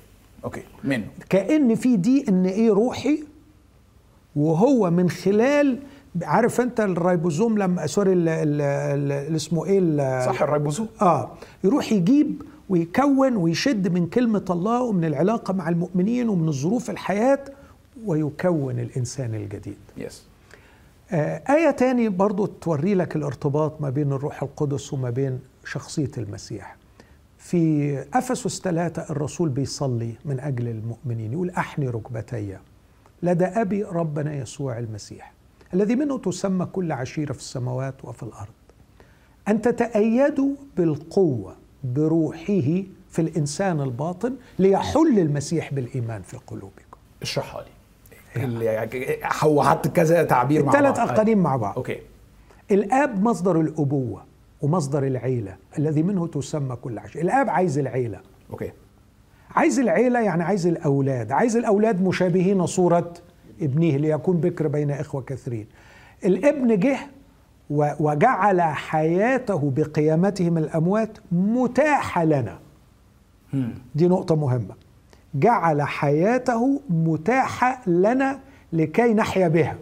[0.44, 1.04] okay منه.
[1.30, 3.24] كأن في DNA روحي
[4.36, 5.78] وهو من خلال
[6.22, 11.30] عارف أنت الريبوزوم لما sorry ال- ال- ال- اللي اسمه إيه ال- صح الريبوزوم؟ آه
[11.64, 17.38] يروح يجيب ويكون ويشد من كلمة الله ومن العلاقة مع المؤمنين ومن الظروف الحياة
[18.06, 19.78] ويكون الإنسان الجديد.
[19.96, 20.26] yes
[21.10, 26.76] آه آية تاني برضو توري لك الارتباط ما بين الروح القدس وما بين شخصية المسيح.
[27.38, 32.58] في أفسس ثلاثة الرسول بيصلي من أجل المؤمنين يقول أحني ركبتي
[33.22, 35.32] لدى أبي ربنا يسوع المسيح
[35.74, 38.52] الذي منه تسمى كل عشيرة في السماوات وفي الأرض.
[39.48, 46.98] أن تتايدوا بالقوة بروحه في الإنسان الباطن ليحل المسيح بالإيمان في قلوبكم.
[47.22, 47.70] اشرحها لي.
[48.36, 48.88] اللي
[49.42, 51.08] هو حط كذا تعبير مع الثلاث بعض.
[51.08, 51.76] اقانيم مع بعض.
[51.76, 51.98] أوكي.
[52.70, 54.24] الآب مصدر الأبوة
[54.62, 58.20] ومصدر العيلة الذي منه تسمى كل عشيره الآب عايز العيلة.
[58.50, 58.72] أوكي.
[59.50, 61.32] عايز العيلة يعني عايز الأولاد.
[61.32, 63.12] عايز الأولاد مشابهين صورة
[63.62, 65.66] ابنه ليكون بكر بين إخوة كثيرين.
[66.24, 66.98] الابن جه
[67.70, 72.58] وجعل حياته بقيامته من الأموات متاحة لنا.
[73.94, 74.74] دي نقطة مهمة.
[75.40, 78.38] جعل حياته متاحة لنا
[78.72, 79.76] لكي نحيا بها.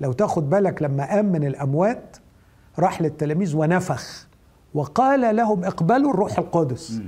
[0.00, 2.16] لو تاخد بالك لما قام من الأموات
[2.78, 4.26] راح للتلاميذ ونفخ
[4.74, 7.00] وقال لهم اقبلوا الروح القدس.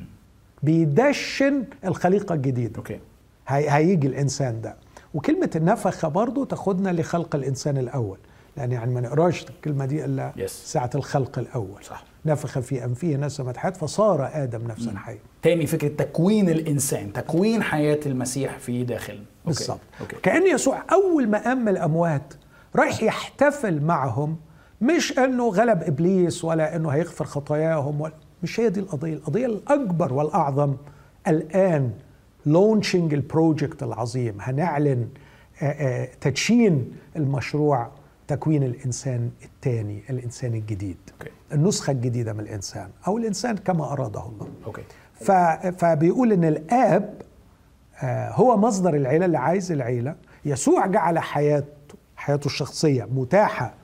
[0.63, 2.77] بيدشن الخليقة الجديدة.
[2.79, 3.01] okay.
[3.49, 4.77] هي هيجي الإنسان ده.
[5.15, 8.19] وكلمة النفخة برضو تاخدنا لخلق الإنسان الأول.
[8.57, 10.47] لأن يعني ما نقراش الكلمة دي إلا Yes.
[10.47, 11.85] ساعة الخلق الأول.
[11.85, 12.05] صح.
[12.27, 15.19] نفخ في أنفه نسمه حياه فصار آدم نفسا حيا.
[15.43, 19.25] تاني فكرة تكوين الإنسان تكوين حياة المسيح في داخلنا.
[19.47, 19.79] بالظبط
[20.23, 22.35] كأن يسوع أول ما قام من الأموات
[22.77, 24.37] رايح يحتفل معهم
[24.81, 28.13] مش إنه غلب إبليس ولا إنه هيغفر خطاياهم ولا
[28.43, 29.15] مش هي دي القضية.
[29.15, 30.77] القضية الأكبر والأعظم
[31.29, 31.91] الآن
[32.47, 34.37] launching ال project العظيم.
[34.41, 35.09] هنعلن
[36.21, 37.91] تدشين المشروع
[38.29, 40.97] تكوين الإنسان الثاني الإنسان الجديد.
[41.13, 41.31] okay.
[41.53, 44.49] النسخة الجديدة من الإنسان أو الإنسان كما أراده الله.
[44.67, 44.83] okay.
[45.15, 45.33] ف...
[45.85, 47.23] فبيقول إن الآب
[48.03, 50.15] آه، هو مصدر العيلة اللي عايز العيلة.
[50.45, 53.75] يسوع جعل حياته حياته الشخصية متاحة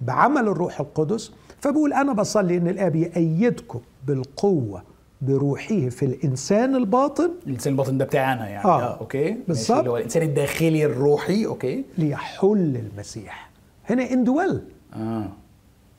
[0.00, 1.32] بعمل الروح القدس.
[1.60, 4.82] فبيقول أنا بصلي إن الآب يأيدكم بالقوة
[5.22, 7.30] بروحه في الإنسان الباطن.
[7.46, 8.64] الإنسان الباطن ده بتاعنا يعني.
[8.64, 8.82] آه.
[8.82, 8.98] آه.
[9.00, 9.36] okay.
[9.48, 9.78] بالظبط.
[9.78, 11.46] اللي هو الإنسان الداخلي الروحي.
[11.46, 11.84] okay.
[11.98, 13.50] ليحل المسيح.
[13.90, 14.60] هنا indwell
[14.94, 15.28] آه.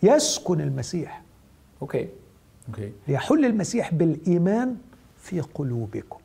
[0.04, 1.22] يسكن المسيح.
[1.82, 2.08] okay.
[2.70, 2.92] okay.
[3.08, 4.76] ليحل المسيح بالإيمان
[5.22, 6.18] في قلوبكم.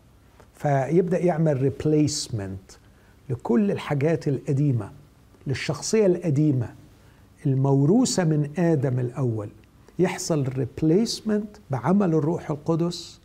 [0.55, 2.73] فيبدأ يعمل replacement
[3.31, 4.91] لكل الحاجات القديمة
[5.47, 6.75] للشخصية القديمة
[7.47, 9.49] الموروثة من آدم الأول.
[9.99, 13.21] يحصل replacement بعمل الروح القدس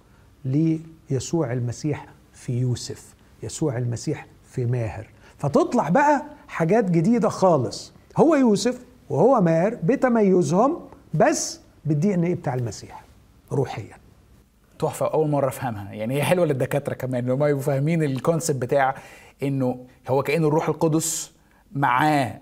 [0.45, 5.07] ليسوع المسيح في يوسف يسوع المسيح في ماهر.
[5.37, 7.91] فتطلع بقى حاجات جديدة خالص.
[8.17, 10.79] هو يوسف وهو ماهر بتميزهم
[11.13, 13.03] بس بال DNA بتاع المسيح
[13.51, 13.97] روحيا.
[14.79, 15.93] تحفة أول مرة أفهمها.
[15.93, 18.95] يعني هي حلوة للدكاترة كمان ان هم يبقوا فاهمين ال concept بتاع
[19.43, 21.31] إنه هو كأن الروح القدس
[21.75, 22.39] معاه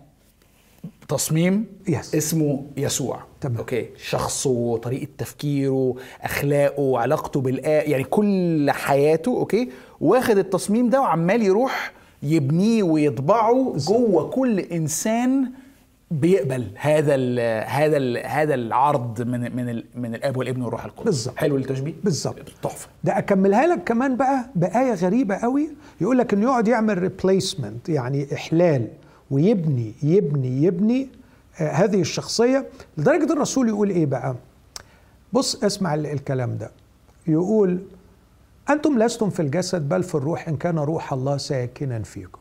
[1.08, 2.16] تصميم Yes.
[2.16, 3.20] اسمه يسوع.
[3.42, 3.58] تمام.
[3.58, 3.90] okay.
[3.98, 9.70] شخصه طريقة تفكيره أخلاقه علاقته بالآ يعني كل حياته okay
[10.02, 11.92] واخد التصميم ده وعمال يروح
[12.24, 15.52] يبنيه ويطبعه جوه كل إنسان
[16.12, 17.40] بيقبل هذا ال
[17.70, 21.06] هذا ال هذا العرض من من من الآب والابن والروح القدس.
[21.06, 21.36] بالظبط.
[21.38, 22.36] حلو التشبيه؟ بالظبط.
[22.64, 22.88] تحفة.
[23.04, 25.70] ده أكملها لك كمان بقى بآية غريبة قوي.
[26.02, 28.88] يقول لك إنه يقعد يعمل ريبليسمنت يعني إحلال
[29.32, 31.08] ويبني يبني يبني
[31.60, 32.66] آه هذه الشخصية.
[32.98, 34.36] لدرجة الرسول يقول إيه بقى؟
[35.34, 36.72] بص اسمع ال- الكلام ده.
[37.28, 37.80] يقول
[38.70, 42.40] أنتم لستم في الجسد بل في الروح إن كان روح الله ساكنا فيكم.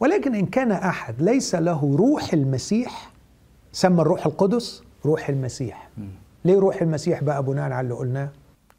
[0.00, 3.10] ولكن إن كان أحد ليس له روح المسيح
[3.72, 5.88] سمى الروح القدس روح المسيح.
[6.44, 8.28] ليه روح المسيح بقى بناء على اللي قلناه؟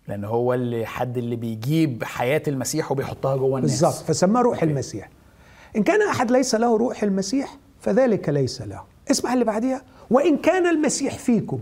[0.08, 3.72] لأن هو اللي حد اللي بيجيب حياة المسيح وبيحطها جوه الناس.
[3.72, 4.66] بالظبط فسماه روح okay.
[4.72, 5.10] المسيح.
[5.76, 8.82] إن كان أحد ليس له روح المسيح فذلك ليس له.
[9.12, 9.82] اسمع اللي بعديها.
[10.10, 11.60] وإن كان المسيح فيكم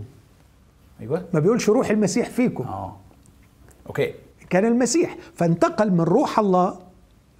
[1.00, 1.24] أيوه.
[1.34, 2.64] ما بيقولش روح المسيح فيكم.
[2.64, 2.96] آه.
[3.86, 4.14] okay.
[4.50, 5.16] كان المسيح.
[5.34, 6.78] فانتقل من روح الله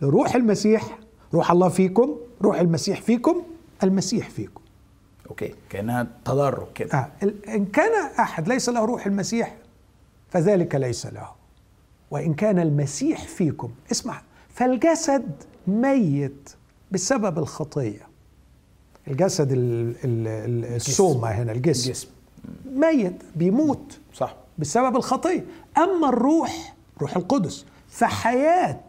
[0.03, 0.99] لروح المسيح.
[1.35, 3.42] روح الله فيكم روح المسيح فيكم
[3.83, 4.61] المسيح فيكم.
[5.31, 6.99] okay كأنها تدرج كده.
[6.99, 7.11] آه.
[7.49, 9.57] إن كان أحد ليس له روح المسيح
[10.31, 11.29] فذلك ليس له.
[12.11, 14.21] وإن كان المسيح فيكم اسمع
[14.55, 15.31] فالجسد
[15.66, 16.51] ميت
[16.92, 18.07] بسبب الخطية.
[19.09, 21.87] الجسد ال- ال- ال- السومة هنا الجسم.
[21.88, 22.09] الجسم.
[22.73, 24.37] ميت بيموت صح.
[24.59, 25.44] بسبب الخطية.
[25.79, 27.67] أما الروح روح القدس.
[27.88, 28.81] فحياة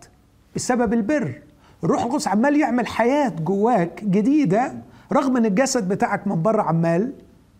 [0.55, 1.41] بسبب البر.
[1.83, 4.73] الروح القدس عمال يعمل حياة جواك جديدة
[5.13, 7.13] رغم إن الجسد بتاعك من بره عمال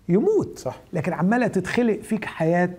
[0.09, 0.59] يموت.
[0.59, 0.79] صح.
[0.93, 2.75] لكن عمالة تتخلق فيك حياة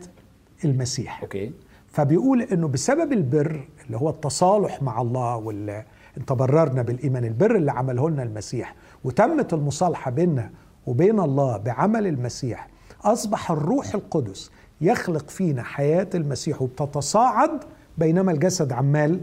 [0.65, 1.23] المسيح.
[1.23, 1.53] أوكي.
[1.89, 5.85] فبيقول إنه بسبب البر اللي هو التصالح مع الله واللي
[6.27, 10.51] تبررنا بالإيمان البر اللي عمله لنا المسيح وتمت المصالحة بيننا
[10.87, 12.69] وبين الله بعمل المسيح
[13.05, 14.51] أصبح الروح القدس
[14.81, 17.51] يخلق فينا حياة المسيح وبتتصاعد
[17.99, 19.21] بينما الجسد عمال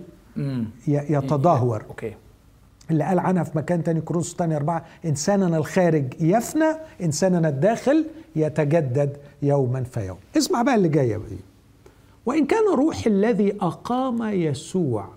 [0.88, 1.84] يتدهور.
[1.90, 2.14] أوكي.
[2.92, 6.66] اللي قال عنها في مكان تاني كورنثوس تاني أربعة إنساننا الخارج يفنى
[7.04, 11.28] إنساننا الداخل يتجدد يوما فيوم اسمع بقى اللي جاية بقى
[12.26, 15.08] وإن كان روح الذي أقام يسوع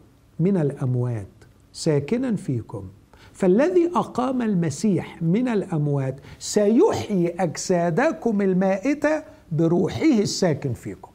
[0.41, 1.26] من الأموات
[1.72, 2.84] ساكنا فيكم
[3.32, 9.22] فالذي أقام المسيح من الأموات سيحيي أجسادكم المائتة
[9.53, 11.11] بروحه الساكن فيكم.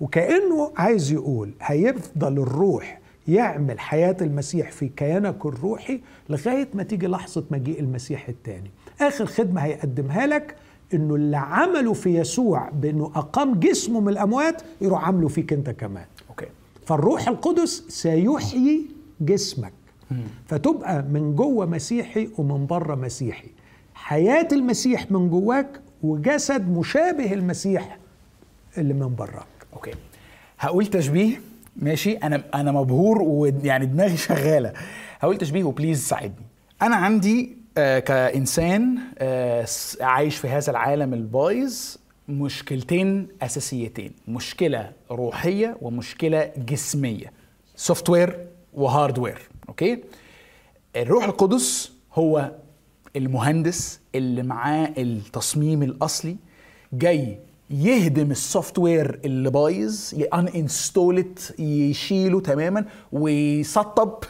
[0.00, 7.44] وكأنه عايز يقول هيفضل الروح يعمل حياة المسيح في كيانك الروحي لغاية ما تيجي لحظة
[7.50, 8.70] مجيء المسيح التاني.
[9.00, 10.56] آخر خدمة هيقدمها لك
[10.94, 16.04] إنه اللي عمله في يسوع بإنه أقام جسمه من الأموات يروح عامله فيك أنت كمان.
[16.30, 16.46] أوكي.
[16.86, 18.86] فالروح القدس سيحيي
[19.20, 19.72] جسمك.
[20.46, 23.48] فتبقى من جوه مسيحي ومن بره مسيحي.
[23.94, 27.98] حياة المسيح من جواك وجسد مشابه المسيح
[28.78, 29.90] اللي من براك okay.
[30.58, 31.40] هقول تشبيه.
[31.76, 34.72] ماشي؟ أنا أنا مبهور ويعني دماغي شغالة.
[35.20, 36.46] هقول تشبيه و please ساعدني.
[36.82, 39.66] أنا عندي آه كإنسان آه
[40.00, 41.96] عايش في هذا العالم البايظ
[42.28, 44.12] مشكلتين أساسيتين.
[44.28, 47.32] مشكلة روحية ومشكلة جسمية.
[47.76, 49.98] software و hardware okay؟
[50.96, 52.50] الروح القدس هو
[53.16, 56.36] المهندس اللي معاه التصميم الأصلي
[56.92, 57.38] جاي
[57.70, 64.24] يهدم ال software اللي بايظ un-installed يشيله تماما ويسطب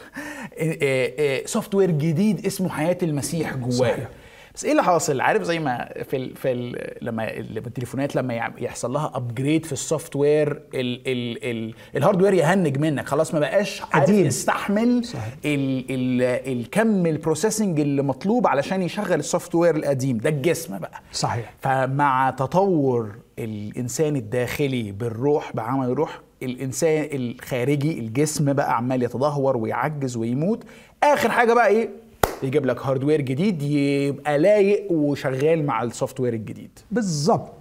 [1.45, 4.07] software جديد اسمه حياة المسيح جواه.
[4.55, 8.33] بس إيه اللي حاصل؟ عارف زي ما في ال في ال لما ال- التليفونات لما
[8.57, 10.61] يحصل لها upgrade في ال software ال
[11.07, 13.05] ال ال ال hardware يهنج منك.
[13.05, 14.09] خلاص ما بقاش عارف.
[14.09, 15.33] يستحمل صحيح.
[15.45, 16.21] ال ال
[16.59, 20.17] الكم ال processing اللي مطلوب علشان يشغل ال software القديم.
[20.17, 21.01] ده الجسم بقى.
[21.11, 21.53] صحيح.
[21.61, 30.63] فمع تطور الإنسان الداخلي بالروح بعمل الروح الإنسان الخارجي الجسم بقى عمال يتدهور ويعجز ويموت.
[31.03, 31.89] آخر حاجة بقى إيه؟
[32.43, 36.79] يجيب لك hardware جديد يبقى لايق وشغال مع ال software الجديد.
[36.91, 37.51] بالظبط.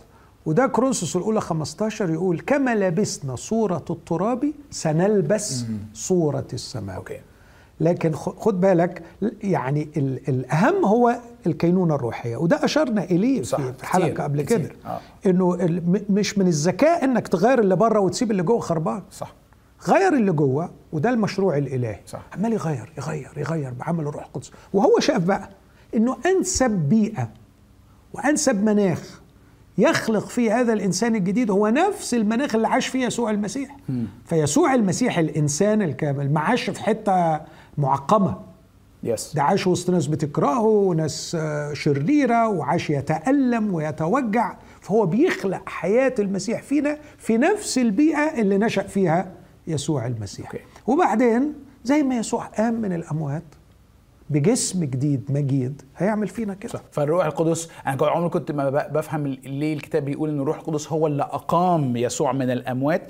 [0.47, 5.64] وده كورنثوس الأولى 15 يقول كما لبسنا صورة التراب سنلبس
[5.95, 7.20] صورة السماء أوكي.
[7.81, 9.03] لكن خد بالك
[9.43, 11.16] يعني ال- الأهم هو
[11.47, 14.43] الكينونة الروحية وده أشرنا إليه صح، في كتير، قبل.
[14.43, 14.70] كده.
[14.87, 15.01] آه.
[15.27, 19.03] م- مش من الذكاء إنك تغير اللي بره وتسيب اللي جوه خربان.
[19.11, 19.33] صح.
[19.89, 22.01] غير اللي جوه وده المشروع الإلهي.
[22.07, 22.22] صح.
[22.37, 24.51] عمال يغير يغير يغير بعمل الروح القدس.
[24.72, 25.51] وهو شاف بقى
[25.95, 27.28] إنه أنسب بيئة
[28.12, 29.20] وأنسب مناخ
[29.78, 33.76] يخلق فيه هذا الإنسان الجديد هو نفس المناخ اللي عاش فيه يسوع المسيح.
[34.26, 37.41] فيسوع المسيح الإنسان الكامل ما عاش في حتة
[37.78, 38.41] معقمة.
[39.03, 44.57] yes ده عاش وسط ناس بتكرهه وناس آه، شريرة وعاش يتألم ويتوجع.
[44.80, 49.32] فهو بيخلق حياة المسيح فينا في نفس البيئة اللي نشأ فيها
[49.67, 50.47] يسوع المسيح.
[50.47, 50.65] okay.
[50.87, 51.55] وبعدين
[51.85, 53.43] زي ما يسوع قام من الأموات
[54.31, 56.73] بجسم جديد مجيد هيعمل فينا كده.
[56.73, 56.81] صح.
[56.93, 61.23] فالروح القدس أنا عمري كنت ما بفهم ليه الكتاب بيقول إن الروح القدس هو اللي
[61.23, 63.03] أقام يسوع من الأموات.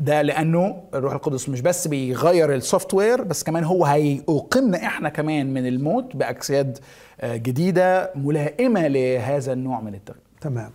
[0.00, 5.54] ده لأنه الروح القدس مش بس بيغير السوفت وير بس كمان هو هيقيمنا إحنا كمان
[5.54, 6.78] من الموت باجساد
[7.20, 10.22] آه، جديدة ملائمة لهذا النوع من التغيير.
[10.40, 10.70] تمام.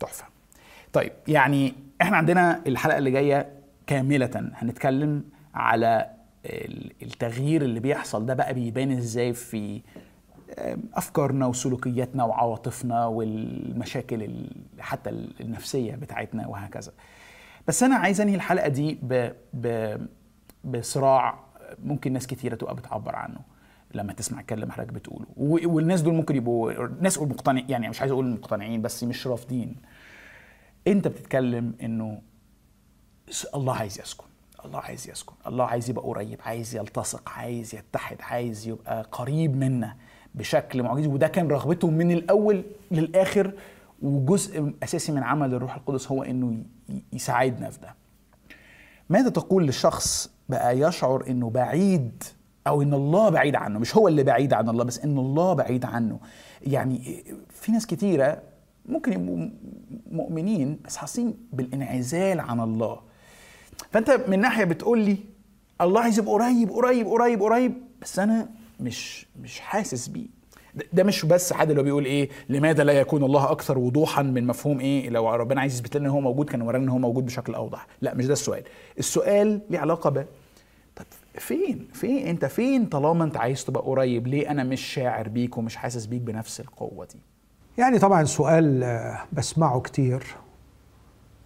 [0.00, 0.24] تحفة.
[0.92, 3.61] طيب يعني إحنا عندنا الحلقة اللي جاية
[3.92, 4.50] كاملة.
[4.54, 5.24] هنتكلم
[5.54, 6.10] على
[6.46, 8.26] ال- التغيير اللي بيحصل.
[8.26, 9.80] ده بقى بيبان إزاي في
[10.94, 16.92] أفكارنا وسلوكياتنا وعواطفنا والمشاكل ال- حتى ال- النفسية بتاعتنا وهكذا.
[17.68, 19.96] بس أنا عايز أنهي الحلقة دي ب ب
[20.64, 21.38] بصراع
[21.84, 23.40] ممكن ناس كتيرة تبقى بتعبر عنه
[23.94, 25.26] لما تسمع الكلام حضرتك بتقوله.
[25.36, 29.76] والناس دول ممكن يبقوا ناس مقتنع يعني مش عايز أقول مقتنعين بس مش رافضين.
[30.86, 32.22] أنت بتتكلم إنه
[33.54, 34.24] الله عايز يسكن.
[34.64, 35.32] الله عايز يسكن.
[35.46, 39.96] الله عايز يبقى قريب عايز يلتصق عايز يتحد عايز يبقى قريب منا
[40.34, 41.08] بشكل معجزي.
[41.08, 43.52] وده كان رغبته من الأول للآخر
[44.02, 46.62] وجزء أساسي من عمل الروح القدس هو إنه
[47.12, 47.94] يساعدنا في ده.
[49.10, 52.24] ماذا تقول للشخص بقى يشعر إنه بعيد
[52.66, 55.84] أو إن الله بعيد عنه؟ مش هو اللي بعيد عن الله بس إن الله بعيد
[55.84, 56.20] عنه.
[56.62, 58.42] يعني في ناس كتيرة
[58.86, 59.48] ممكن يبقوا
[60.10, 63.00] مؤمنين بس حاسين بالانعزال عن الله.
[63.90, 65.16] فأنت من ناحية بتقول لي
[65.80, 67.72] الله يبقى قريب قريب قريب قريب
[68.02, 68.48] بس أنا
[68.80, 70.26] مش مش حاسس بيه.
[70.92, 74.80] ده- مش بس حد اللي بيقول إيه لماذا لا يكون الله أكثر وضوحا من مفهوم
[74.80, 77.54] إيه لو ربنا عايز يثبت لنا إن هو موجود كان ورانا إن هو موجود بشكل
[77.54, 77.86] أوضح.
[78.00, 78.62] لا مش ده السؤال.
[78.98, 80.26] السؤال ليه علاقة ب
[80.96, 81.04] طب
[81.34, 85.76] فين فين أنت فين طالما أنت عايز تبقى قريب؟ ليه أنا مش شاعر بيك ومش
[85.76, 87.18] حاسس بيك بنفس القوة دي؟
[87.78, 90.24] يعني طبعا سؤال آه، بسمعه كتير.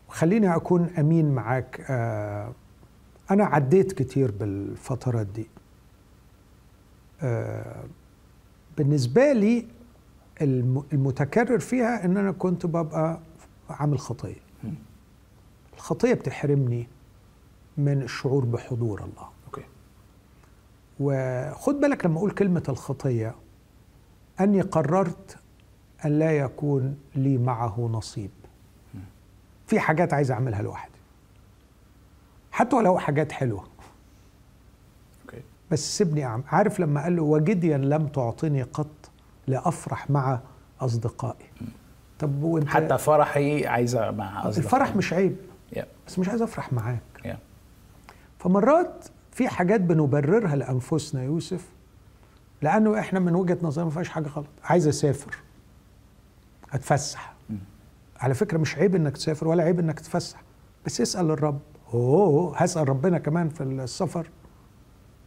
[0.08, 1.84] خليني أكون أمين معاك.
[1.90, 2.52] آه،
[3.30, 5.48] أنا عديت كتير بالفترات دي.
[7.22, 7.84] آه،
[8.78, 9.66] بالنسبة لي
[10.42, 13.18] الم- المتكرر فيها إن أنا كنت ببقى
[13.70, 14.46] عامل خطية.
[15.74, 16.88] الخطية بتحرمني
[17.76, 19.28] من الشعور بحضور الله.
[19.46, 19.62] أوكي.
[21.00, 23.34] وخد بالك لما أقول كلمة الخطية
[24.40, 25.38] أني قررت
[26.04, 28.30] أن لا يكون لي معه نصيب.
[29.66, 30.92] في حاجات عايز أعملها لوحدي.
[32.52, 33.64] حتى ولو حاجات حلوة.
[35.24, 35.42] أوكي.
[35.70, 36.42] بس سيبني أعمل.
[36.48, 39.10] عارف لما قال له وجديا لم تعطني قط
[39.46, 40.40] لأفرح مع
[40.80, 41.46] أصدقائي.
[42.18, 44.58] طب وأنت؟ حتى فرحي عايزه مع أصدقائي.
[44.58, 45.36] الفرح مش عيب.
[46.06, 47.36] بس مش عايز أفرح معاك.
[48.38, 51.64] فمرات في حاجات بنبررها لأنفسنا يوسف
[52.62, 54.46] لأنه إحنا من وجهة نظرنا ما فيهاش حاجة غلط.
[54.64, 55.36] عايز أسافر.
[56.72, 57.35] أتفسح.
[58.20, 60.42] على فكرة مش عيب إنك تسافر ولا عيب إنك تتفسح
[60.86, 61.60] بس اسأل الرب.
[61.94, 64.30] أوه هسأل ربنا كمان في السفر.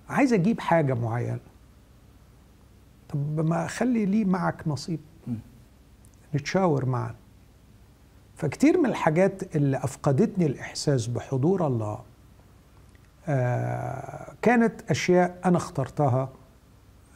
[0.09, 1.39] عايز أجيب حاجة معينة.
[3.09, 4.99] طب ما خلي لي معك نصيب؟
[6.35, 7.15] نتشاور معا
[8.35, 11.99] فكتير من الحاجات اللي أفقدتني الإحساس بحضور الله
[13.27, 16.29] آه، كانت أشياء أنا اخترتها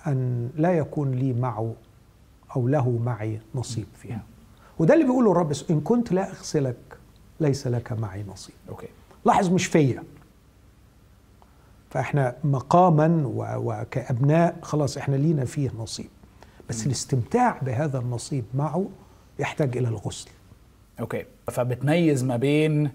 [0.07, 1.73] أن لا يكون لي معه
[2.55, 4.23] أو له معي نصيب فيها.
[4.79, 6.75] وده اللي بيقوله الرب إن كنت لا اغسلك
[7.39, 8.55] ليس لك معي نصيب.
[8.69, 8.87] okay.
[9.25, 10.03] لاحظ مش فيا.
[11.89, 16.09] فإحنا مقاما و- وكأبناء خلاص إحنا لينا فيه نصيب.
[16.69, 18.85] بس الاستمتاع بهذا النصيب معه
[19.39, 20.29] يحتاج إلى الغسل.
[20.99, 21.25] okay.
[21.51, 22.91] فبتميز ما بين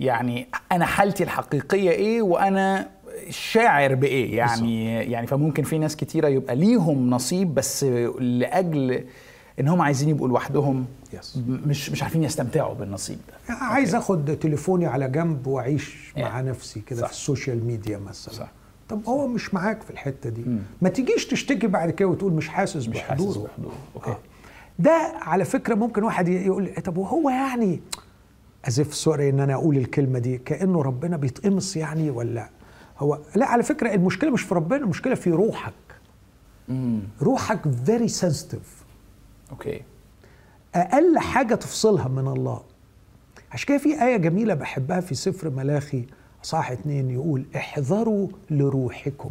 [0.00, 2.90] يعني أنا حالتي الحقيقية إيه وأنا
[3.30, 4.36] شاعر بإيه.
[4.36, 7.84] يعني يعني فممكن في ناس كتيرة يبقى ليهم نصيب بس
[8.20, 9.04] لأجل
[9.62, 11.38] إن هم عايزين يبقوا لوحدهم Yes.
[11.48, 13.54] مش مش عارفين يستمتعوا بالنصيب ده.
[13.54, 16.44] عايز آخد تليفوني على جنب وأعيش مع Yeah.
[16.44, 17.06] نفسي كده.
[17.06, 18.34] في السوشيال ميديا مثلا.
[18.34, 18.50] صح.
[18.88, 20.44] طب هو مش معاك في الحتة دي.
[20.82, 23.48] ما تجيش تشتكي بعد كده وتقول مش حاسس مش حاسس بحضوره.
[23.48, 23.74] بحضوره.
[23.96, 24.18] okay آه.
[24.78, 27.80] ده على فكرة ممكن واحد يقول لي طب وهو يعني
[28.68, 32.48] as if sorry إن أنا أقول الكلمة دي كأنه ربنا بيتقمص يعني ولا
[32.98, 35.72] هو؟ لا على فكرة المشكلة مش في ربنا المشكلة في روحك.
[36.70, 38.81] امم روحك very sensitive
[39.52, 39.82] okay.
[40.74, 42.60] أقل حاجة تفصلها من الله.
[43.52, 46.04] عشان كده في آية جميلة بحبها في سفر ملاخي
[46.44, 49.30] أصحاح اتنين يقول احذروا لروحكم.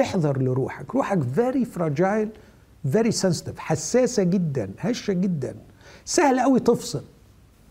[0.00, 0.94] احذر لروحك.
[0.94, 2.28] روحك very fragile
[2.92, 5.54] very sensitive حساسة جدا هشة جدا.
[6.04, 7.04] سهل قوي تفصل.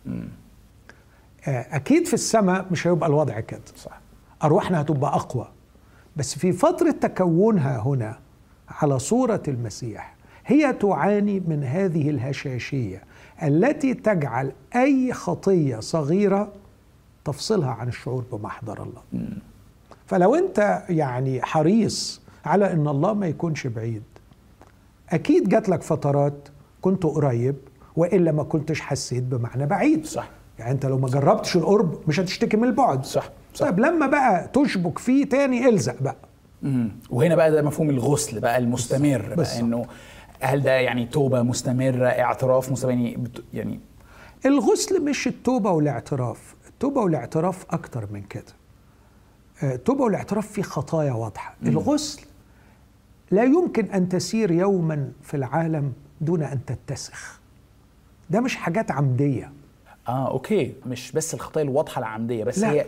[0.07, 3.61] آه، أكيد في السماء مش هيبقى الوضع كده.
[3.77, 3.99] صح.
[4.43, 5.47] أرواحنا هتبقى أقوى.
[6.17, 8.19] بس في فترة تكونها هنا
[8.69, 10.15] على صورة المسيح
[10.47, 13.03] هي تعاني من هذه الهشاشية
[13.43, 16.51] التي تجعل أي خطية صغيرة
[17.25, 19.29] تفصلها عن الشعور بمحضر الله
[20.05, 24.03] فلو أنت يعني حريص على أن الله ما يكونش بعيد
[25.09, 26.47] أكيد جات لك فترات
[26.81, 27.55] كنت قريب
[27.95, 30.29] والا ما كنتش حسيت بمعنى بعيد صح.
[30.59, 33.65] يعني أنت لو ما جربتش القرب مش هتشتكي من البعد صح، صح.
[33.65, 36.15] طيب لما بقى تشبك فيه تاني الزق بقى
[36.61, 36.89] مم.
[37.09, 39.59] وهنا بقى ده مفهوم الغسل بقى المستمر بقى.
[39.59, 39.85] إنه
[40.39, 43.17] هل ده يعني توبة مستمرة اعتراف مستمر؟ يعني
[43.53, 43.79] يعني
[44.45, 46.55] الغسل مش التوبة والاعتراف.
[46.67, 48.43] التوبة والاعتراف أكتر من كده.
[49.63, 51.55] آه، التوبة والاعتراف في خطايا واضحة.
[51.65, 52.21] الغسل
[53.31, 57.39] لا يمكن أن تسير يوما في العالم دون أن تتسخ.
[58.29, 59.51] ده مش حاجات عمدية.
[60.07, 60.73] آه okay.
[60.85, 62.71] مش بس الخطايا الواضحة العمدية بس لا.
[62.71, 62.85] هي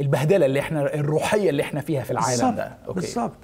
[0.00, 2.46] البهدلة اللي إحنا الروحية اللي إحنا فيها في العالم ده.
[2.46, 3.00] بالظبط okay.
[3.00, 3.36] بالظبط.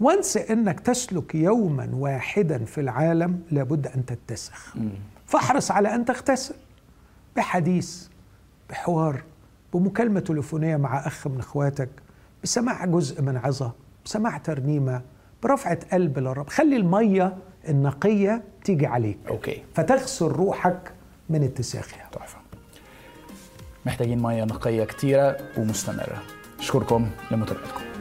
[0.00, 4.74] once انك تسلك يوما واحدا في العالم لابد أن تتسخ.
[5.26, 6.54] فاحرص على أن تغتسل
[7.36, 8.06] بحديث
[8.70, 9.22] بحوار
[9.74, 11.88] بمكالمة تليفونية مع أخ من إخواتك
[12.42, 13.72] بسماع جزء من عظة
[14.04, 15.02] بسماع ترنيمة
[15.42, 16.48] برفعة قلب للرب.
[16.48, 17.36] خلي المية
[17.68, 19.18] النقية تيجي عليك.
[19.28, 19.62] أوكي.
[19.74, 20.92] فتغسل روحك
[21.30, 22.38] من اتساخها تحفة.
[23.86, 26.22] محتاجين مية نقية كتيرة ومستمرة.
[26.58, 27.95] أشكركم لمتابعتكم.